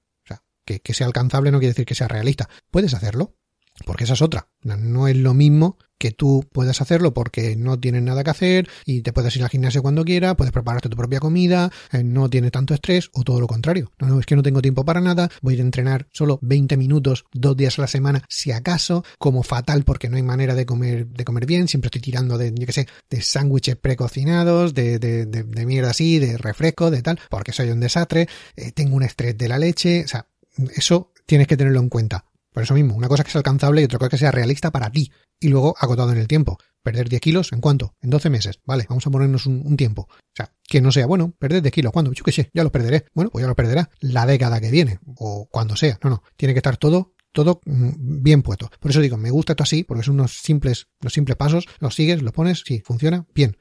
Que, 0.65 0.81
sea 0.95 1.07
alcanzable 1.07 1.51
no 1.51 1.59
quiere 1.59 1.73
decir 1.73 1.87
que 1.87 1.95
sea 1.95 2.09
realista. 2.09 2.49
¿Puedes 2.71 2.95
hacerlo? 2.95 3.37
Porque 3.85 4.05
esa 4.05 4.15
es 4.15 4.23
otra. 4.23 4.49
No 4.63 5.09
es 5.09 5.17
lo 5.17 5.35
mismo 5.35 5.79
que 6.01 6.11
tú 6.13 6.49
puedas 6.51 6.81
hacerlo 6.81 7.13
porque 7.13 7.57
no 7.57 7.79
tienes 7.79 8.03
nada 8.03 8.25
que 8.25 8.31
hacer 8.31 8.69
y 8.87 9.03
te 9.03 9.13
puedes 9.13 9.37
ir 9.37 9.43
al 9.43 9.51
gimnasio 9.51 9.83
cuando 9.83 10.03
quieras, 10.03 10.35
puedes 10.35 10.51
prepararte 10.51 10.89
tu 10.89 10.97
propia 10.97 11.21
comida, 11.21 11.71
eh, 11.93 12.03
no 12.03 12.31
tienes 12.31 12.53
tanto 12.53 12.73
estrés 12.73 13.11
o 13.13 13.23
todo 13.23 13.39
lo 13.39 13.47
contrario. 13.47 13.93
No, 13.99 14.09
no, 14.09 14.19
es 14.19 14.25
que 14.25 14.35
no 14.35 14.43
tengo 14.43 14.63
tiempo 14.63 14.83
para 14.83 15.03
nada, 15.03 15.29
voy 15.43 15.59
a 15.59 15.61
entrenar 15.61 16.09
solo 16.11 16.39
20 16.41 16.79
minutos, 16.79 17.27
dos 17.33 17.55
días 17.55 17.79
a 17.79 17.83
la 17.83 17.87
semana, 17.87 18.25
si 18.31 18.51
acaso, 18.51 19.05
como 19.19 19.43
fatal 19.43 19.85
porque 19.85 20.09
no 20.09 20.17
hay 20.17 20.23
manera 20.23 20.55
de 20.55 20.65
comer, 20.65 21.07
de 21.07 21.25
comer 21.25 21.45
bien, 21.45 21.69
siempre 21.69 21.89
estoy 21.89 22.01
tirando 22.01 22.39
de, 22.39 22.55
yo 22.57 22.67
qué 22.67 22.73
sé, 22.73 22.89
de 23.11 23.21
sándwiches 23.21 23.77
precocinados, 23.77 24.73
de, 24.73 24.99
de, 24.99 25.27
de, 25.27 25.67
mierda 25.67 25.91
así, 25.91 26.19
de 26.19 26.39
refresco, 26.39 26.91
de 26.91 27.03
tal, 27.03 27.21
porque 27.29 27.53
soy 27.53 27.69
un 27.71 27.81
desastre, 27.81 28.27
eh, 28.57 28.73
tengo 28.73 28.97
un 28.97 29.03
estrés 29.03 29.37
de 29.37 29.49
la 29.49 29.59
leche, 29.59 30.05
o 30.07 30.09
sea, 30.09 30.27
eso 30.75 31.13
tienes 31.27 31.47
que 31.47 31.57
tenerlo 31.57 31.81
en 31.81 31.89
cuenta. 31.89 32.25
Por 32.53 32.65
eso 32.65 32.75
mismo, 32.75 32.97
una 32.97 33.09
cosa 33.09 33.23
que 33.23 33.31
sea 33.31 33.39
alcanzable 33.39 33.81
y 33.81 33.85
otra 33.85 33.99
cosa 33.99 34.11
que 34.11 34.19
sea 34.19 34.33
realista 34.33 34.71
para 34.71 34.91
ti. 34.91 35.13
Y 35.39 35.49
luego 35.49 35.75
acotado 35.79 36.13
en 36.13 36.19
el 36.19 36.27
tiempo. 36.27 36.59
Perder 36.83 37.09
10 37.09 37.21
kilos, 37.21 37.53
¿en 37.53 37.61
cuánto? 37.61 37.95
En 38.01 38.11
12 38.11 38.29
meses. 38.29 38.61
Vale, 38.65 38.87
vamos 38.89 39.07
a 39.07 39.11
ponernos 39.11 39.47
un, 39.47 39.77
tiempo. 39.77 40.09
O 40.11 40.35
sea, 40.35 40.53
que 40.67 40.81
no 40.81 40.91
sea, 40.91 41.07
bueno, 41.07 41.33
perder 41.39 41.63
10 41.63 41.73
kilos. 41.73 41.93
¿Cuándo? 41.93 42.13
Yo 42.13 42.25
qué 42.25 42.33
sé, 42.33 42.51
ya 42.53 42.63
los 42.63 42.73
perderé. 42.73 43.07
Bueno, 43.15 43.31
pues 43.31 43.43
ya 43.43 43.47
los 43.47 43.57
perderá 43.57 43.91
la 44.01 44.27
década 44.27 44.61
que 44.61 44.71
viene. 44.71 44.99
O 45.17 45.49
cuando 45.51 45.77
sea. 45.77 45.99
No, 46.03 46.11
no. 46.11 46.23
Tiene 46.37 46.55
que 46.55 46.59
estar 46.59 46.77
todo 46.77 47.15
todo 47.33 47.61
mm, 47.65 48.23
bien 48.23 48.43
puesto. 48.43 48.69
Por 48.81 48.91
eso 48.91 49.01
digo, 49.01 49.17
me 49.17 49.31
gusta 49.31 49.53
esto 49.53 49.63
así, 49.63 49.85
porque 49.85 50.03
son 50.03 50.15
unos 50.15 50.39
simples, 50.41 50.89
los 51.01 51.13
simples 51.13 51.37
pasos, 51.37 51.69
los 51.79 51.95
sigues, 51.95 52.23
los 52.23 52.33
pones, 52.33 52.65
sí, 52.67 52.83
funciona, 52.85 53.25
bien. 53.33 53.57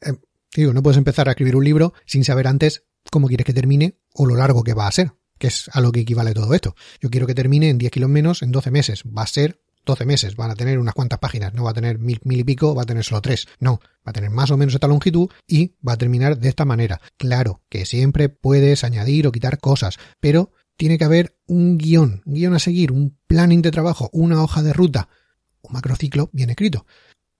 Eh, 0.00 0.14
digo, 0.56 0.72
no 0.72 0.82
puedes 0.82 0.98
empezar 0.98 1.28
a 1.28 1.32
escribir 1.32 1.54
un 1.54 1.64
libro 1.64 1.94
sin 2.04 2.24
saber 2.24 2.48
antes 2.48 2.82
cómo 3.12 3.28
quieres 3.28 3.46
que 3.46 3.54
termine 3.54 3.96
o 4.12 4.26
lo 4.26 4.34
largo 4.34 4.64
que 4.64 4.74
va 4.74 4.88
a 4.88 4.92
ser 4.92 5.12
que 5.38 5.48
es 5.48 5.70
a 5.72 5.80
lo 5.80 5.92
que 5.92 6.00
equivale 6.00 6.34
todo 6.34 6.52
esto. 6.54 6.74
Yo 7.00 7.10
quiero 7.10 7.26
que 7.26 7.34
termine 7.34 7.68
en 7.68 7.78
10 7.78 7.90
kilos 7.90 8.10
menos 8.10 8.42
en 8.42 8.52
12 8.52 8.70
meses. 8.70 9.02
Va 9.04 9.22
a 9.22 9.26
ser 9.26 9.60
12 9.86 10.04
meses, 10.04 10.36
van 10.36 10.50
a 10.50 10.56
tener 10.56 10.78
unas 10.78 10.94
cuantas 10.94 11.20
páginas, 11.20 11.54
no 11.54 11.64
va 11.64 11.70
a 11.70 11.74
tener 11.74 11.98
mil, 11.98 12.20
mil 12.24 12.40
y 12.40 12.44
pico, 12.44 12.74
va 12.74 12.82
a 12.82 12.86
tener 12.86 13.04
solo 13.04 13.22
tres. 13.22 13.46
No, 13.60 13.80
va 14.06 14.10
a 14.10 14.12
tener 14.12 14.30
más 14.30 14.50
o 14.50 14.56
menos 14.56 14.74
esta 14.74 14.88
longitud 14.88 15.30
y 15.46 15.76
va 15.86 15.92
a 15.92 15.96
terminar 15.96 16.38
de 16.38 16.48
esta 16.48 16.64
manera. 16.64 17.00
Claro 17.16 17.62
que 17.68 17.86
siempre 17.86 18.28
puedes 18.28 18.84
añadir 18.84 19.26
o 19.26 19.32
quitar 19.32 19.58
cosas, 19.58 19.98
pero 20.20 20.52
tiene 20.76 20.98
que 20.98 21.04
haber 21.04 21.38
un 21.46 21.78
guion, 21.78 22.22
un 22.26 22.34
guion 22.34 22.54
a 22.54 22.58
seguir, 22.58 22.92
un 22.92 23.16
planning 23.26 23.62
de 23.62 23.70
trabajo, 23.70 24.10
una 24.12 24.42
hoja 24.42 24.62
de 24.62 24.72
ruta, 24.72 25.08
un 25.62 25.72
macrociclo 25.72 26.28
bien 26.32 26.50
escrito. 26.50 26.84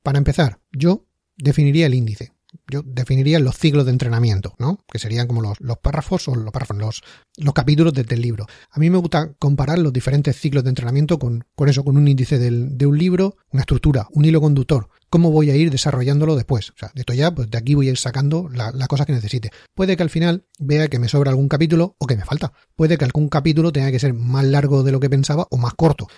Para 0.02 0.18
empezar, 0.18 0.60
yo 0.70 1.04
definiría 1.36 1.86
el 1.86 1.94
índice 1.94 2.35
yo 2.70 2.82
definiría 2.84 3.38
los 3.38 3.56
ciclos 3.56 3.84
de 3.84 3.92
entrenamiento, 3.92 4.54
¿no? 4.58 4.78
Que 4.90 4.98
serían 4.98 5.26
como 5.26 5.42
los, 5.42 5.78
párrafos 5.78 6.28
o 6.28 6.34
los 6.34 6.52
párrafos, 6.52 6.76
los, 6.76 7.02
los 7.36 7.54
capítulos 7.54 7.92
del 7.92 8.20
libro. 8.20 8.46
A 8.70 8.78
mí 8.78 8.90
me 8.90 8.98
gusta 8.98 9.32
comparar 9.38 9.78
los 9.78 9.92
diferentes 9.92 10.36
ciclos 10.36 10.64
de 10.64 10.70
entrenamiento 10.70 11.18
con, 11.18 11.44
eso, 11.66 11.84
con 11.84 11.96
un 11.96 12.08
índice 12.08 12.38
de 12.38 12.86
un 12.86 12.98
libro, 12.98 13.36
una 13.50 13.62
estructura, 13.62 14.08
un 14.12 14.24
hilo 14.24 14.40
conductor. 14.40 14.88
¿Cómo 15.08 15.30
voy 15.30 15.50
a 15.50 15.56
ir 15.56 15.70
desarrollándolo 15.70 16.36
después? 16.36 16.70
O 16.70 16.74
sea, 16.76 16.90
de 16.94 17.00
esto 17.00 17.14
ya, 17.14 17.34
pues 17.34 17.50
de 17.50 17.58
aquí 17.58 17.74
voy 17.74 17.88
a 17.88 17.90
ir 17.90 17.98
sacando 17.98 18.48
la, 18.52 18.72
la 18.72 18.86
cosa 18.86 19.06
que 19.06 19.12
necesite. 19.12 19.50
Puede 19.74 19.96
que 19.96 20.02
al 20.02 20.10
final 20.10 20.46
vea 20.58 20.88
que 20.88 20.98
me 20.98 21.08
sobra 21.08 21.30
algún 21.30 21.48
capítulo 21.48 21.96
o 21.98 22.06
que 22.06 22.16
me 22.16 22.24
falta. 22.24 22.52
Puede 22.74 22.98
que 22.98 23.04
algún 23.04 23.28
capítulo 23.28 23.72
tenga 23.72 23.90
que 23.90 23.98
ser 23.98 24.14
más 24.14 24.44
largo 24.44 24.82
de 24.82 24.92
lo 24.92 25.00
que 25.00 25.10
pensaba 25.10 25.46
o 25.50 25.56
más 25.56 25.74
corto. 25.74 26.08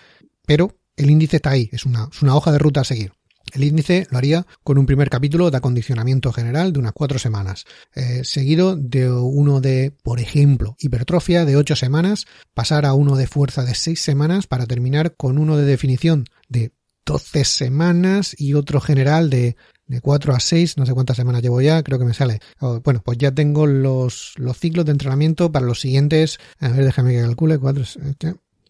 Pero 0.47 0.78
el 0.97 1.11
índice 1.11 1.37
está 1.37 1.50
ahí, 1.50 1.68
es 1.73 1.85
una, 1.87 2.09
es 2.11 2.23
una 2.23 2.35
hoja 2.35 2.50
de 2.50 2.59
ruta 2.59 2.80
a 2.80 2.85
seguir. 2.85 3.12
El 3.54 3.64
índice 3.64 4.06
lo 4.10 4.18
haría 4.18 4.46
con 4.64 4.78
un 4.78 4.86
primer 4.86 5.10
capítulo 5.10 5.50
de 5.50 5.56
acondicionamiento 5.56 6.32
general 6.32 6.72
de 6.72 6.78
unas 6.78 6.92
cuatro 6.92 7.18
semanas, 7.18 7.64
eh, 7.94 8.22
seguido 8.24 8.76
de 8.76 9.10
uno 9.10 9.60
de, 9.60 9.92
por 10.02 10.20
ejemplo, 10.20 10.76
hipertrofia 10.78 11.44
de 11.44 11.56
ocho 11.56 11.76
semanas, 11.76 12.26
pasar 12.54 12.86
a 12.86 12.94
uno 12.94 13.16
de 13.16 13.26
fuerza 13.26 13.64
de 13.64 13.74
seis 13.74 14.00
semanas 14.00 14.46
para 14.46 14.66
terminar 14.66 15.16
con 15.16 15.38
uno 15.38 15.56
de 15.56 15.64
definición 15.64 16.24
de 16.48 16.72
doce 17.04 17.44
semanas 17.44 18.34
y 18.38 18.54
otro 18.54 18.80
general 18.80 19.30
de 19.30 19.56
de 19.88 20.00
4 20.00 20.34
a 20.34 20.40
6, 20.40 20.76
no 20.76 20.86
sé 20.86 20.92
cuántas 20.92 21.16
semanas 21.16 21.42
llevo 21.42 21.60
ya, 21.60 21.82
creo 21.82 21.98
que 21.98 22.04
me 22.04 22.14
sale. 22.14 22.40
Bueno, 22.84 23.00
pues 23.02 23.18
ya 23.18 23.32
tengo 23.32 23.66
los, 23.66 24.34
los 24.36 24.58
ciclos 24.58 24.84
de 24.84 24.92
entrenamiento 24.92 25.50
para 25.50 25.66
los 25.66 25.80
siguientes, 25.80 26.38
a 26.60 26.68
ver, 26.68 26.84
déjame 26.84 27.14
que 27.14 27.22
calcule, 27.22 27.58
4, 27.58 27.84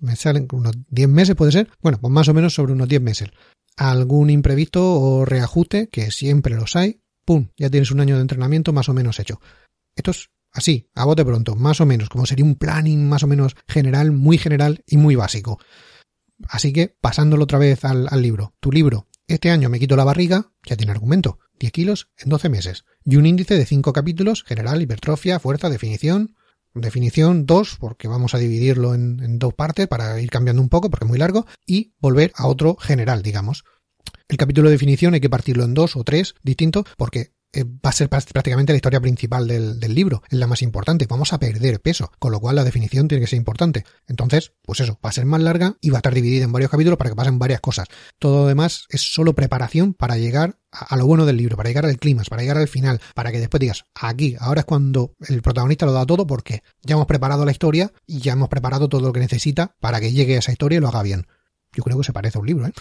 me 0.00 0.16
salen 0.16 0.48
unos 0.52 0.74
10 0.90 1.08
meses, 1.08 1.36
puede 1.36 1.52
ser. 1.52 1.70
Bueno, 1.82 1.98
pues 2.00 2.12
más 2.12 2.28
o 2.28 2.34
menos 2.34 2.54
sobre 2.54 2.72
unos 2.72 2.88
10 2.88 3.02
meses. 3.02 3.30
Algún 3.76 4.30
imprevisto 4.30 5.00
o 5.00 5.24
reajuste, 5.24 5.88
que 5.88 6.10
siempre 6.10 6.56
los 6.56 6.76
hay, 6.76 7.00
¡pum! 7.24 7.48
Ya 7.56 7.70
tienes 7.70 7.90
un 7.90 8.00
año 8.00 8.16
de 8.16 8.22
entrenamiento 8.22 8.72
más 8.72 8.88
o 8.88 8.94
menos 8.94 9.20
hecho. 9.20 9.40
Esto 9.94 10.10
es 10.10 10.30
así, 10.52 10.88
a 10.94 11.04
bote 11.04 11.24
pronto, 11.24 11.54
más 11.56 11.80
o 11.80 11.86
menos, 11.86 12.08
como 12.08 12.26
sería 12.26 12.44
un 12.44 12.56
planning 12.56 13.08
más 13.08 13.22
o 13.22 13.26
menos 13.26 13.54
general, 13.66 14.12
muy 14.12 14.38
general 14.38 14.82
y 14.86 14.96
muy 14.96 15.14
básico. 15.14 15.58
Así 16.48 16.72
que, 16.72 16.96
pasándolo 17.00 17.44
otra 17.44 17.58
vez 17.58 17.84
al, 17.84 18.06
libro. 18.22 18.54
Tu 18.60 18.70
libro, 18.70 19.08
este 19.26 19.50
año 19.50 19.68
me 19.68 19.78
quito 19.78 19.96
la 19.96 20.04
barriga, 20.04 20.52
ya 20.64 20.76
tiene 20.76 20.92
argumento. 20.92 21.38
10 21.58 21.72
kilos 21.72 22.10
en 22.16 22.28
12 22.28 22.48
meses. 22.48 22.84
Y 23.04 23.16
un 23.16 23.26
índice 23.26 23.56
de 23.56 23.66
5 23.66 23.92
capítulos, 23.92 24.44
general, 24.44 24.80
hipertrofia, 24.80 25.40
fuerza, 25.40 25.68
definición. 25.68 26.36
Definición 26.80 27.46
2, 27.46 27.76
porque 27.78 28.08
vamos 28.08 28.34
a 28.34 28.38
dividirlo 28.38 28.94
en, 28.94 29.20
en, 29.22 29.38
dos 29.38 29.54
partes 29.54 29.86
para 29.86 30.20
ir 30.20 30.30
cambiando 30.30 30.62
un 30.62 30.68
poco, 30.68 30.90
porque 30.90 31.04
es 31.04 31.08
muy 31.08 31.18
largo. 31.18 31.46
Y 31.66 31.92
volver 32.00 32.32
a 32.34 32.46
otro 32.46 32.76
general, 32.76 33.22
digamos. 33.22 33.64
El 34.28 34.36
capítulo 34.36 34.68
de 34.68 34.74
definición 34.74 35.14
hay 35.14 35.20
que 35.20 35.30
partirlo 35.30 35.64
en 35.64 35.74
dos 35.74 35.96
o 35.96 36.04
tres 36.04 36.34
distintos, 36.42 36.84
porque 36.96 37.32
va 37.54 37.90
a 37.90 37.92
ser 37.92 38.08
prácticamente 38.08 38.72
la 38.72 38.76
historia 38.76 39.00
principal 39.00 39.48
del, 39.48 39.94
libro, 39.94 40.22
es 40.28 40.38
la 40.38 40.46
más 40.46 40.62
importante. 40.62 41.06
Vamos 41.06 41.32
a 41.32 41.38
perder 41.38 41.80
peso, 41.80 42.12
con 42.18 42.32
lo 42.32 42.40
cual 42.40 42.56
la 42.56 42.64
definición 42.64 43.08
tiene 43.08 43.22
que 43.22 43.26
ser 43.26 43.38
importante. 43.38 43.84
Entonces, 44.06 44.52
pues 44.62 44.80
eso, 44.80 44.98
va 45.04 45.10
a 45.10 45.12
ser 45.12 45.24
más 45.26 45.40
larga 45.40 45.76
y 45.80 45.90
va 45.90 45.98
a 45.98 46.00
estar 46.00 46.14
dividida 46.14 46.44
en 46.44 46.52
varios 46.52 46.70
capítulos 46.70 46.98
para 46.98 47.10
que 47.10 47.16
pasen 47.16 47.38
varias 47.38 47.60
cosas. 47.60 47.88
Todo 48.18 48.42
lo 48.42 48.46
demás 48.46 48.84
es 48.90 49.00
solo 49.00 49.34
preparación 49.34 49.94
para 49.94 50.18
llegar 50.18 50.58
a, 50.70 50.94
a 50.94 50.96
lo 50.96 51.06
bueno 51.06 51.24
del 51.24 51.36
libro, 51.36 51.56
para 51.56 51.70
llegar 51.70 51.86
al 51.86 51.98
clímax, 51.98 52.28
para 52.28 52.42
llegar 52.42 52.58
al 52.58 52.68
final, 52.68 53.00
para 53.14 53.32
que 53.32 53.40
después 53.40 53.60
digas, 53.60 53.84
aquí, 53.94 54.36
ahora 54.38 54.60
es 54.60 54.66
cuando 54.66 55.14
el 55.26 55.42
protagonista 55.42 55.86
lo 55.86 55.92
da 55.92 56.06
todo 56.06 56.26
porque 56.26 56.62
ya 56.82 56.94
hemos 56.94 57.06
preparado 57.06 57.44
la 57.44 57.52
historia 57.52 57.92
y 58.06 58.20
ya 58.20 58.32
hemos 58.32 58.48
preparado 58.48 58.88
todo 58.88 59.00
lo 59.00 59.12
que 59.12 59.20
necesita 59.20 59.74
para 59.80 60.00
que 60.00 60.12
llegue 60.12 60.36
a 60.36 60.40
esa 60.40 60.52
historia 60.52 60.78
y 60.78 60.80
lo 60.80 60.88
haga 60.88 61.02
bien. 61.02 61.26
Yo 61.72 61.82
creo 61.82 61.98
que 61.98 62.04
se 62.04 62.12
parece 62.12 62.38
a 62.38 62.40
un 62.40 62.46
libro, 62.46 62.66
¿eh? 62.66 62.72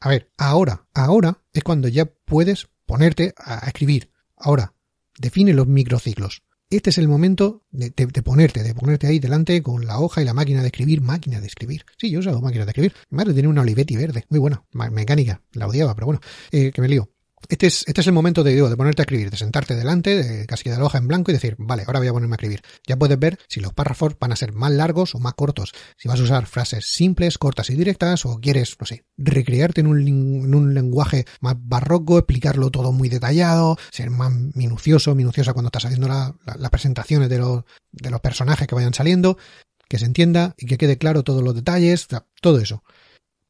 A 0.00 0.08
ver, 0.08 0.30
ahora, 0.36 0.86
ahora 0.92 1.38
es 1.52 1.62
cuando 1.62 1.88
ya 1.88 2.04
puedes 2.04 2.68
ponerte 2.84 3.34
a 3.38 3.66
escribir, 3.66 4.10
Ahora, 4.44 4.74
define 5.18 5.54
los 5.54 5.66
microciclos. 5.66 6.42
Este 6.68 6.90
es 6.90 6.98
el 6.98 7.08
momento 7.08 7.62
de, 7.70 7.92
ponerte, 8.22 8.62
de 8.62 8.74
ponerte 8.74 9.06
ahí 9.06 9.18
delante 9.18 9.62
con 9.62 9.86
la 9.86 9.98
hoja 9.98 10.20
y 10.20 10.26
la 10.26 10.34
máquina 10.34 10.60
de 10.60 10.66
escribir, 10.66 11.00
máquina 11.00 11.40
de 11.40 11.46
escribir. 11.46 11.86
Sí, 11.96 12.10
yo 12.10 12.18
he 12.18 12.20
usado 12.20 12.42
máquina 12.42 12.66
de 12.66 12.70
escribir. 12.72 12.92
Mi 13.08 13.16
madre 13.16 13.32
tiene 13.32 13.48
una 13.48 13.62
Olivetti 13.62 13.96
verde, 13.96 14.26
muy 14.28 14.40
buena, 14.40 14.62
mecánica, 14.72 15.40
la 15.52 15.66
odiaba, 15.66 15.94
pero 15.94 16.06
bueno, 16.06 16.20
eh, 16.50 16.72
que 16.72 16.82
me 16.82 16.88
lío. 16.88 17.08
Este 17.48 17.66
es, 17.66 17.84
este 17.86 18.00
es 18.00 18.06
el 18.06 18.12
momento 18.12 18.42
de, 18.42 18.54
de 18.54 18.76
ponerte 18.76 19.02
a 19.02 19.04
escribir, 19.04 19.30
de 19.30 19.36
sentarte 19.36 19.74
delante, 19.74 20.22
de 20.22 20.46
casi 20.46 20.70
de 20.70 20.78
la 20.78 20.84
hoja 20.84 20.98
en 20.98 21.08
blanco 21.08 21.30
y 21.30 21.34
decir, 21.34 21.56
vale, 21.58 21.84
ahora 21.86 21.98
voy 21.98 22.08
a 22.08 22.12
ponerme 22.12 22.34
a 22.34 22.36
escribir. 22.36 22.62
Ya 22.86 22.96
puedes 22.96 23.18
ver 23.18 23.38
si 23.48 23.60
los 23.60 23.72
párrafos 23.72 24.18
van 24.18 24.32
a 24.32 24.36
ser 24.36 24.52
más 24.52 24.72
largos 24.72 25.14
o 25.14 25.18
más 25.18 25.34
cortos, 25.34 25.72
si 25.96 26.08
vas 26.08 26.20
a 26.20 26.22
usar 26.22 26.46
frases 26.46 26.86
simples, 26.86 27.38
cortas 27.38 27.70
y 27.70 27.74
directas, 27.74 28.24
o 28.24 28.38
quieres, 28.40 28.76
no 28.80 28.86
sé, 28.86 29.04
recrearte 29.16 29.80
en 29.80 29.88
un, 29.88 30.06
en 30.06 30.54
un 30.54 30.74
lenguaje 30.74 31.26
más 31.40 31.56
barroco, 31.58 32.18
explicarlo 32.18 32.70
todo 32.70 32.92
muy 32.92 33.08
detallado, 33.08 33.78
ser 33.90 34.10
más 34.10 34.32
minucioso, 34.54 35.14
minuciosa 35.14 35.52
cuando 35.52 35.68
estás 35.68 35.86
haciendo 35.86 36.08
la, 36.08 36.34
la, 36.44 36.56
las 36.56 36.70
presentaciones 36.70 37.28
de 37.28 37.38
los, 37.38 37.64
de 37.92 38.10
los 38.10 38.20
personajes 38.20 38.66
que 38.66 38.74
vayan 38.74 38.94
saliendo, 38.94 39.36
que 39.88 39.98
se 39.98 40.06
entienda 40.06 40.54
y 40.56 40.66
que 40.66 40.78
quede 40.78 40.98
claro 40.98 41.22
todos 41.22 41.42
los 41.42 41.54
detalles, 41.54 42.06
o 42.06 42.08
sea, 42.10 42.26
todo 42.40 42.58
eso. 42.58 42.82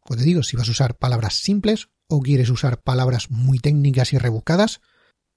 Pues 0.05 0.21
te 0.21 0.27
digo, 0.27 0.43
si 0.43 0.57
vas 0.57 0.69
a 0.69 0.73
usar 0.73 0.97
palabras 0.97 1.35
simples 1.35 1.89
o 2.09 2.21
quieres 2.21 2.51
usar 2.51 2.83
palabras 2.83 3.31
muy 3.31 3.59
técnicas 3.59 4.13
y 4.13 4.19
rebuscadas, 4.19 4.81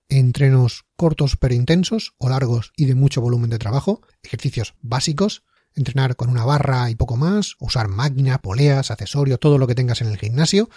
entrenos 0.09 0.85
cortos 0.95 1.35
pero 1.35 1.53
intensos 1.53 2.13
o 2.17 2.29
largos 2.29 2.71
y 2.75 2.85
de 2.85 2.95
mucho 2.95 3.21
volumen 3.21 3.49
de 3.49 3.59
trabajo, 3.59 4.01
ejercicios 4.23 4.75
básicos, 4.81 5.43
entrenar 5.75 6.15
con 6.15 6.29
una 6.29 6.45
barra 6.45 6.89
y 6.89 6.95
poco 6.95 7.17
más, 7.17 7.55
usar 7.59 7.87
máquina, 7.87 8.39
poleas, 8.39 8.91
accesorios, 8.91 9.39
todo 9.39 9.57
lo 9.57 9.67
que 9.67 9.75
tengas 9.75 10.01
en 10.01 10.07
el 10.07 10.17
gimnasio. 10.17 10.69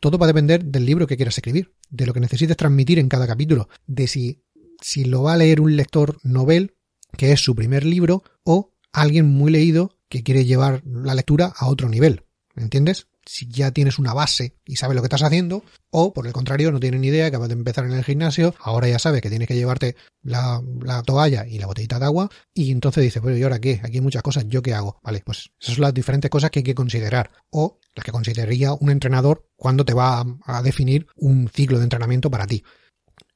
Todo 0.00 0.18
va 0.18 0.26
a 0.26 0.28
depender 0.28 0.64
del 0.64 0.84
libro 0.84 1.06
que 1.06 1.16
quieras 1.16 1.38
escribir, 1.38 1.74
de 1.88 2.06
lo 2.06 2.12
que 2.12 2.20
necesites 2.20 2.56
transmitir 2.56 2.98
en 2.98 3.08
cada 3.08 3.26
capítulo, 3.26 3.68
de 3.86 4.08
si, 4.08 4.42
si 4.80 5.04
lo 5.04 5.22
va 5.22 5.34
a 5.34 5.36
leer 5.36 5.60
un 5.60 5.76
lector 5.76 6.18
novel, 6.22 6.74
que 7.16 7.32
es 7.32 7.40
su 7.40 7.54
primer 7.54 7.84
libro, 7.84 8.24
o 8.42 8.72
alguien 8.92 9.26
muy 9.26 9.52
leído 9.52 9.96
que 10.08 10.22
quiere 10.22 10.44
llevar 10.44 10.82
la 10.84 11.14
lectura 11.14 11.52
a 11.56 11.68
otro 11.68 11.88
nivel. 11.88 12.24
¿Me 12.54 12.64
entiendes? 12.64 13.06
Si 13.24 13.48
ya 13.48 13.70
tienes 13.70 13.98
una 13.98 14.14
base 14.14 14.56
y 14.64 14.76
sabes 14.76 14.94
lo 14.96 15.02
que 15.02 15.06
estás 15.06 15.22
haciendo, 15.22 15.64
o 15.90 16.12
por 16.12 16.26
el 16.26 16.32
contrario, 16.32 16.72
no 16.72 16.80
tienes 16.80 17.00
ni 17.00 17.08
idea, 17.08 17.26
acabas 17.26 17.48
de 17.48 17.54
empezar 17.54 17.84
en 17.84 17.92
el 17.92 18.04
gimnasio, 18.04 18.54
ahora 18.60 18.88
ya 18.88 18.98
sabes 18.98 19.20
que 19.22 19.30
tienes 19.30 19.48
que 19.48 19.54
llevarte 19.54 19.96
la, 20.22 20.62
la 20.82 21.02
toalla 21.02 21.46
y 21.46 21.58
la 21.58 21.66
botellita 21.66 21.98
de 21.98 22.04
agua, 22.06 22.30
y 22.54 22.70
entonces 22.70 23.02
dices, 23.02 23.22
bueno, 23.22 23.38
¿y 23.38 23.42
ahora 23.42 23.60
qué? 23.60 23.80
Aquí 23.82 23.98
hay 23.98 24.00
muchas 24.00 24.22
cosas, 24.22 24.44
¿yo 24.48 24.62
qué 24.62 24.74
hago? 24.74 25.00
Vale, 25.02 25.22
pues 25.24 25.50
esas 25.60 25.74
son 25.74 25.82
las 25.82 25.94
diferentes 25.94 26.30
cosas 26.30 26.50
que 26.50 26.60
hay 26.60 26.64
que 26.64 26.74
considerar, 26.74 27.30
o 27.50 27.78
las 27.94 28.04
que 28.04 28.12
consideraría 28.12 28.72
un 28.72 28.90
entrenador 28.90 29.48
cuando 29.56 29.84
te 29.84 29.94
va 29.94 30.20
a, 30.20 30.24
a 30.44 30.62
definir 30.62 31.06
un 31.16 31.48
ciclo 31.48 31.78
de 31.78 31.84
entrenamiento 31.84 32.30
para 32.30 32.46
ti. 32.46 32.64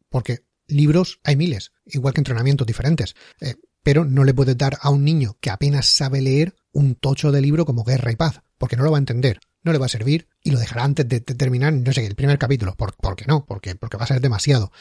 Porque 0.09 0.47
libros 0.69 1.21
hay 1.25 1.37
miles, 1.37 1.73
igual 1.85 2.15
que 2.15 2.21
entrenamientos 2.21 2.67
diferentes. 2.67 3.15
Eh, 3.41 3.55
pero 3.83 4.05
no 4.05 4.25
le 4.25 4.35
puedes 4.35 4.59
dar 4.59 4.79
a 4.81 4.91
un 4.91 5.05
niño 5.05 5.37
que 5.41 5.51
apenas 5.51 5.87
sabe 5.87 6.21
leer 6.21 6.57
un 6.73 6.97
tocho 6.97 7.31
de 7.31 7.41
libro 7.41 7.65
como 7.65 7.85
Guerra 7.85 8.11
y 8.11 8.17
Paz, 8.17 8.43
porque 8.59 8.77
no 8.77 8.83
lo 8.83 8.91
va 8.91 8.99
a 8.99 8.99
entender 8.99 9.39
no 9.67 9.73
le 9.73 9.79
va 9.79 9.87
a 9.87 9.91
servir 9.91 10.29
y 10.43 10.53
lo 10.53 10.59
dejará 10.59 10.85
antes 10.85 11.07
de, 11.09 11.21
terminar, 11.21 11.73
no 11.73 11.93
sé, 11.93 12.07
el 12.07 12.15
primer 12.15 12.39
capítulo. 12.39 12.75
¿Por, 12.77 12.97
¿por 12.97 13.17
qué 13.17 13.27
no? 13.27 13.45
Porque, 13.45 13.75
porque 13.75 13.97
va 13.97 14.05
a 14.05 14.09
ser 14.09 14.21
demasiado. 14.21 14.73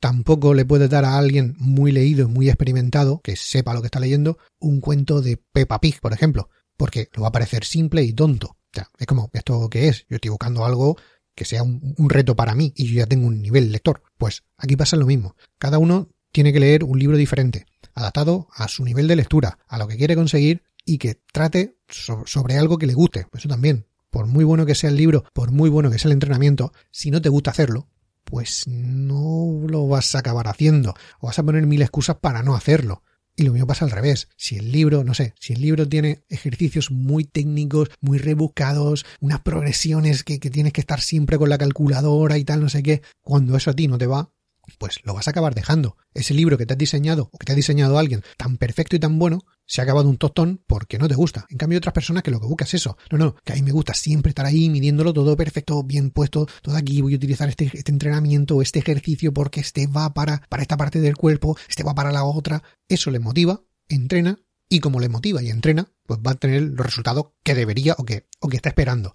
Tampoco 0.00 0.52
le 0.52 0.66
puedes 0.66 0.90
dar 0.90 1.04
a 1.04 1.16
alguien 1.16 1.54
muy 1.58 1.92
leído, 1.92 2.28
muy 2.28 2.48
experimentado, 2.48 3.20
que 3.22 3.36
sepa 3.36 3.72
lo 3.72 3.80
que 3.80 3.86
está 3.86 4.00
leyendo, 4.00 4.36
un 4.58 4.80
cuento 4.80 5.22
de 5.22 5.38
Peppa 5.52 5.80
Pig, 5.80 6.00
por 6.00 6.12
ejemplo, 6.12 6.50
porque 6.76 7.08
lo 7.14 7.22
va 7.22 7.28
a 7.28 7.32
parecer 7.32 7.64
simple 7.64 8.02
y 8.02 8.12
tonto. 8.12 8.48
O 8.48 8.74
sea, 8.74 8.90
es 8.98 9.06
como, 9.06 9.30
¿esto 9.32 9.70
qué 9.70 9.88
es? 9.88 10.04
Yo 10.10 10.16
estoy 10.16 10.30
buscando 10.30 10.64
algo 10.66 10.98
que 11.34 11.44
sea 11.44 11.62
un 11.62 12.10
reto 12.10 12.36
para 12.36 12.54
mí 12.54 12.72
y 12.76 12.86
yo 12.88 12.96
ya 12.96 13.06
tengo 13.06 13.28
un 13.28 13.40
nivel 13.40 13.72
lector. 13.72 14.02
Pues 14.18 14.42
aquí 14.58 14.76
pasa 14.76 14.96
lo 14.96 15.06
mismo. 15.06 15.36
Cada 15.58 15.78
uno 15.78 16.10
tiene 16.32 16.52
que 16.52 16.60
leer 16.60 16.82
un 16.84 16.98
libro 16.98 17.16
diferente, 17.16 17.66
adaptado 17.94 18.48
a 18.52 18.66
su 18.66 18.84
nivel 18.84 19.06
de 19.06 19.16
lectura, 19.16 19.58
a 19.68 19.78
lo 19.78 19.86
que 19.86 19.96
quiere 19.96 20.16
conseguir 20.16 20.64
y 20.84 20.98
que 20.98 21.22
trate 21.32 21.78
sobre 21.88 22.58
algo 22.58 22.76
que 22.76 22.86
le 22.86 22.94
guste. 22.94 23.26
Eso 23.32 23.48
también 23.48 23.86
por 24.14 24.28
muy 24.28 24.44
bueno 24.44 24.64
que 24.64 24.76
sea 24.76 24.90
el 24.90 24.96
libro, 24.96 25.24
por 25.32 25.50
muy 25.50 25.68
bueno 25.68 25.90
que 25.90 25.98
sea 25.98 26.08
el 26.08 26.12
entrenamiento, 26.12 26.72
si 26.92 27.10
no 27.10 27.20
te 27.20 27.28
gusta 27.28 27.50
hacerlo, 27.50 27.88
pues 28.22 28.62
no 28.68 29.64
lo 29.66 29.88
vas 29.88 30.14
a 30.14 30.20
acabar 30.20 30.46
haciendo. 30.46 30.94
O 31.18 31.26
vas 31.26 31.40
a 31.40 31.42
poner 31.42 31.66
mil 31.66 31.82
excusas 31.82 32.18
para 32.20 32.44
no 32.44 32.54
hacerlo. 32.54 33.02
Y 33.34 33.42
lo 33.42 33.52
mismo 33.52 33.66
pasa 33.66 33.84
al 33.84 33.90
revés. 33.90 34.28
Si 34.36 34.56
el 34.56 34.70
libro, 34.70 35.02
no 35.02 35.14
sé, 35.14 35.34
si 35.40 35.54
el 35.54 35.62
libro 35.62 35.88
tiene 35.88 36.22
ejercicios 36.28 36.92
muy 36.92 37.24
técnicos, 37.24 37.90
muy 38.00 38.18
rebuscados, 38.18 39.04
unas 39.18 39.40
progresiones 39.40 40.22
que, 40.22 40.38
que, 40.38 40.48
tienes 40.48 40.72
que 40.72 40.82
estar 40.82 41.00
siempre 41.00 41.36
con 41.36 41.48
la 41.48 41.58
calculadora 41.58 42.38
y 42.38 42.44
tal, 42.44 42.60
no 42.60 42.68
sé 42.68 42.84
qué, 42.84 43.02
cuando 43.20 43.56
eso 43.56 43.72
a 43.72 43.74
ti 43.74 43.88
no 43.88 43.98
te 43.98 44.06
va, 44.06 44.30
pues 44.78 45.00
lo 45.04 45.14
vas 45.14 45.26
a 45.26 45.30
acabar 45.30 45.54
dejando. 45.54 45.96
Ese 46.12 46.34
libro 46.34 46.58
que 46.58 46.66
te 46.66 46.74
has 46.74 46.78
diseñado 46.78 47.28
o 47.32 47.38
que 47.38 47.46
te 47.46 47.52
ha 47.52 47.56
diseñado 47.56 47.98
alguien 47.98 48.22
tan 48.36 48.56
perfecto 48.56 48.96
y 48.96 49.00
tan 49.00 49.18
bueno, 49.18 49.40
se 49.66 49.80
ha 49.80 49.84
acabado 49.84 50.08
un 50.08 50.16
tostón 50.16 50.62
porque 50.66 50.98
no 50.98 51.08
te 51.08 51.14
gusta. 51.14 51.46
En 51.50 51.58
cambio, 51.58 51.76
hay 51.76 51.78
otras 51.78 51.94
personas 51.94 52.22
que 52.22 52.30
lo 52.30 52.40
que 52.40 52.46
buscan 52.46 52.66
es 52.66 52.74
eso. 52.74 52.96
No, 53.10 53.18
no, 53.18 53.36
que 53.44 53.52
a 53.52 53.56
mí 53.56 53.62
me 53.62 53.72
gusta 53.72 53.94
siempre 53.94 54.30
estar 54.30 54.46
ahí 54.46 54.68
midiéndolo 54.68 55.12
todo 55.12 55.36
perfecto, 55.36 55.82
bien 55.82 56.10
puesto, 56.10 56.46
todo 56.62 56.76
aquí, 56.76 57.00
voy 57.00 57.14
a 57.14 57.16
utilizar 57.16 57.48
este, 57.48 57.70
este 57.72 57.92
entrenamiento, 57.92 58.62
este 58.62 58.78
ejercicio 58.78 59.32
porque 59.32 59.60
este 59.60 59.86
va 59.86 60.12
para, 60.14 60.42
para 60.48 60.62
esta 60.62 60.76
parte 60.76 61.00
del 61.00 61.16
cuerpo, 61.16 61.56
este 61.68 61.82
va 61.82 61.94
para 61.94 62.12
la 62.12 62.24
otra. 62.24 62.62
Eso 62.88 63.10
le 63.10 63.18
motiva, 63.18 63.62
entrena 63.88 64.38
y 64.68 64.80
como 64.80 65.00
le 65.00 65.08
motiva 65.08 65.42
y 65.42 65.50
entrena, 65.50 65.92
pues 66.06 66.20
va 66.20 66.32
a 66.32 66.34
tener 66.34 66.62
los 66.62 66.86
resultados 66.86 67.26
que 67.42 67.54
debería 67.54 67.94
o 67.98 68.04
que, 68.04 68.26
o 68.40 68.48
que 68.48 68.56
está 68.56 68.70
esperando. 68.70 69.14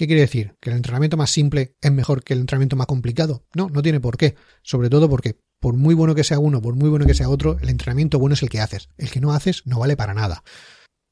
¿Qué 0.00 0.06
quiere 0.06 0.22
decir? 0.22 0.56
¿Que 0.62 0.70
el 0.70 0.76
entrenamiento 0.76 1.18
más 1.18 1.28
simple 1.28 1.76
es 1.78 1.92
mejor 1.92 2.24
que 2.24 2.32
el 2.32 2.40
entrenamiento 2.40 2.74
más 2.74 2.86
complicado? 2.86 3.44
No, 3.54 3.68
no 3.68 3.82
tiene 3.82 4.00
por 4.00 4.16
qué. 4.16 4.34
Sobre 4.62 4.88
todo 4.88 5.10
porque 5.10 5.38
por 5.60 5.74
muy 5.74 5.94
bueno 5.94 6.14
que 6.14 6.24
sea 6.24 6.38
uno, 6.38 6.62
por 6.62 6.74
muy 6.74 6.88
bueno 6.88 7.04
que 7.04 7.12
sea 7.12 7.28
otro, 7.28 7.58
el 7.60 7.68
entrenamiento 7.68 8.18
bueno 8.18 8.32
es 8.32 8.42
el 8.42 8.48
que 8.48 8.60
haces. 8.60 8.88
El 8.96 9.10
que 9.10 9.20
no 9.20 9.34
haces 9.34 9.60
no 9.66 9.78
vale 9.78 9.98
para 9.98 10.14
nada. 10.14 10.42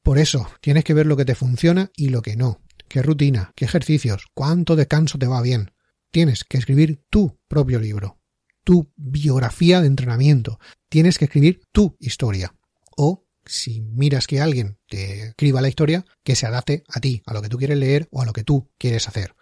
Por 0.01 0.17
eso, 0.17 0.47
tienes 0.59 0.85
que 0.85 0.95
ver 0.95 1.05
lo 1.05 1.17
que 1.17 1.25
te 1.25 1.35
funciona 1.35 1.91
y 1.95 2.09
lo 2.09 2.23
que 2.23 2.35
no. 2.35 2.63
¿Qué 2.87 3.03
rutina? 3.03 3.53
¿Qué 3.55 3.65
ejercicios? 3.65 4.25
¿Cuánto 4.33 4.75
descanso 4.75 5.19
te 5.19 5.27
va 5.27 5.43
bien? 5.43 5.69
Tienes 6.09 6.43
que 6.43 6.57
escribir 6.57 7.03
tu 7.11 7.39
propio 7.47 7.79
libro, 7.79 8.19
tu 8.63 8.91
biografía 8.95 9.81
de 9.81 9.87
entrenamiento. 9.87 10.59
Tienes 10.89 11.19
que 11.19 11.25
escribir 11.25 11.61
tu 11.71 11.95
historia. 11.99 12.55
O 12.97 13.27
si 13.49 13.81
miras 13.81 14.27
que 14.27 14.41
alguien 14.41 14.77
te 14.87 15.29
escriba 15.29 15.61
la 15.61 15.69
historia, 15.69 16.05
que 16.23 16.35
se 16.35 16.45
adapte 16.45 16.83
a 16.87 16.99
ti, 16.99 17.21
a 17.25 17.33
lo 17.33 17.41
que 17.41 17.49
tú 17.49 17.57
quieres 17.57 17.77
leer 17.77 18.07
o 18.11 18.21
a 18.21 18.25
lo 18.25 18.33
que 18.33 18.43
tú 18.43 18.69
quieres 18.77 19.07
hacer. 19.07 19.35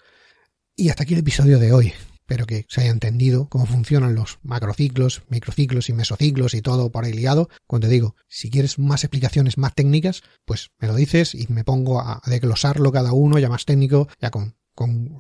Y 0.76 0.90
hasta 0.90 1.04
aquí 1.04 1.14
el 1.14 1.20
episodio 1.20 1.60
de 1.60 1.74
hoy. 1.74 1.94
Espero 2.14 2.46
que 2.46 2.66
se 2.68 2.82
haya 2.82 2.92
entendido 2.92 3.48
cómo 3.48 3.66
funcionan 3.66 4.14
los 4.14 4.40
macrociclos, 4.44 5.24
microciclos 5.30 5.88
y 5.88 5.94
mesociclos 5.94 6.54
y 6.54 6.62
todo 6.62 6.92
por 6.92 7.06
ahí 7.06 7.14
liado. 7.14 7.50
Cuando 7.68 7.88
te 7.88 7.94
digo, 7.94 8.16
si 8.28 8.50
quieres 8.50 8.80
más 8.80 9.04
explicaciones 9.04 9.58
más 9.58 9.74
técnicas, 9.76 10.24
pues 10.44 10.72
me 10.80 10.88
lo 10.88 10.96
dices 10.96 11.34
y 11.36 11.48
me 11.48 11.64
pongo 11.64 12.02
a 12.02 12.22
desglosarlo 12.26 12.92
cada 12.92 13.14
uno, 13.14 13.40
ya 13.40 13.48
más 13.48 13.64
técnico, 13.64 14.10
ya 14.20 14.30
con, 14.30 14.58
con 14.76 15.18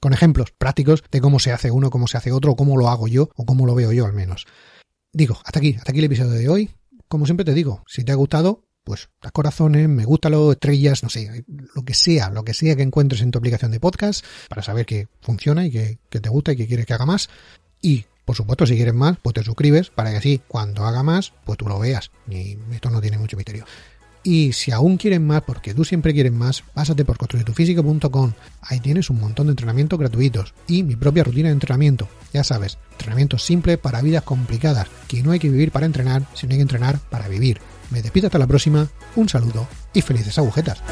con 0.00 0.14
ejemplos 0.14 0.50
prácticos 0.50 1.04
de 1.10 1.20
cómo 1.20 1.38
se 1.38 1.52
hace 1.52 1.70
uno, 1.70 1.90
cómo 1.90 2.08
se 2.08 2.16
hace 2.16 2.32
otro, 2.32 2.52
o 2.52 2.56
cómo 2.56 2.76
lo 2.76 2.88
hago 2.88 3.06
yo, 3.06 3.28
o 3.36 3.44
cómo 3.44 3.66
lo 3.66 3.74
veo 3.74 3.92
yo 3.92 4.06
al 4.06 4.14
menos. 4.14 4.46
Digo, 5.12 5.38
hasta 5.44 5.58
aquí, 5.58 5.76
hasta 5.78 5.92
aquí 5.92 5.98
el 5.98 6.06
episodio 6.06 6.32
de 6.32 6.48
hoy. 6.48 6.70
Como 7.10 7.26
siempre 7.26 7.44
te 7.44 7.54
digo, 7.54 7.82
si 7.88 8.04
te 8.04 8.12
ha 8.12 8.14
gustado, 8.14 8.62
pues 8.84 9.08
das 9.20 9.32
corazones, 9.32 9.88
me 9.88 10.04
gusta 10.04 10.30
lo 10.30 10.52
estrellas, 10.52 11.02
no 11.02 11.08
sé, 11.08 11.44
lo 11.74 11.82
que 11.84 11.92
sea, 11.92 12.30
lo 12.30 12.44
que 12.44 12.54
sea 12.54 12.76
que 12.76 12.84
encuentres 12.84 13.20
en 13.20 13.32
tu 13.32 13.38
aplicación 13.40 13.72
de 13.72 13.80
podcast 13.80 14.24
para 14.48 14.62
saber 14.62 14.86
que 14.86 15.08
funciona 15.20 15.66
y 15.66 15.72
que, 15.72 15.98
que 16.08 16.20
te 16.20 16.28
gusta 16.28 16.52
y 16.52 16.56
que 16.56 16.68
quieres 16.68 16.86
que 16.86 16.94
haga 16.94 17.06
más. 17.06 17.28
Y 17.82 18.04
por 18.24 18.36
supuesto, 18.36 18.64
si 18.64 18.76
quieres 18.76 18.94
más, 18.94 19.18
pues 19.20 19.34
te 19.34 19.42
suscribes 19.42 19.90
para 19.90 20.12
que 20.12 20.18
así, 20.18 20.40
cuando 20.46 20.84
haga 20.84 21.02
más, 21.02 21.32
pues 21.44 21.58
tú 21.58 21.66
lo 21.66 21.80
veas. 21.80 22.12
Y 22.28 22.56
esto 22.70 22.90
no 22.90 23.00
tiene 23.00 23.18
mucho 23.18 23.36
misterio. 23.36 23.64
Y 24.22 24.52
si 24.52 24.70
aún 24.70 24.96
quieres 24.96 25.20
más, 25.20 25.42
porque 25.42 25.74
tú 25.74 25.84
siempre 25.84 26.12
quieres 26.12 26.32
más, 26.32 26.62
pásate 26.74 27.04
por 27.04 27.16
construyetufísico.com. 27.16 28.32
Ahí 28.60 28.80
tienes 28.80 29.08
un 29.08 29.20
montón 29.20 29.46
de 29.46 29.52
entrenamientos 29.52 29.98
gratuitos 29.98 30.54
y 30.68 30.82
mi 30.82 30.96
propia 30.96 31.24
rutina 31.24 31.48
de 31.48 31.54
entrenamiento. 31.54 32.08
Ya 32.32 32.44
sabes, 32.44 32.78
entrenamiento 32.92 33.38
simple 33.38 33.78
para 33.78 34.02
vidas 34.02 34.22
complicadas, 34.22 34.88
que 35.08 35.22
no 35.22 35.30
hay 35.30 35.38
que 35.38 35.48
vivir 35.48 35.72
para 35.72 35.86
entrenar, 35.86 36.26
sino 36.34 36.52
hay 36.52 36.58
que 36.58 36.62
entrenar 36.62 36.98
para 37.10 37.28
vivir. 37.28 37.60
Me 37.90 38.02
despido 38.02 38.26
hasta 38.26 38.38
la 38.38 38.46
próxima, 38.46 38.88
un 39.16 39.28
saludo 39.28 39.66
y 39.94 40.02
felices 40.02 40.38
agujetas. 40.38 40.82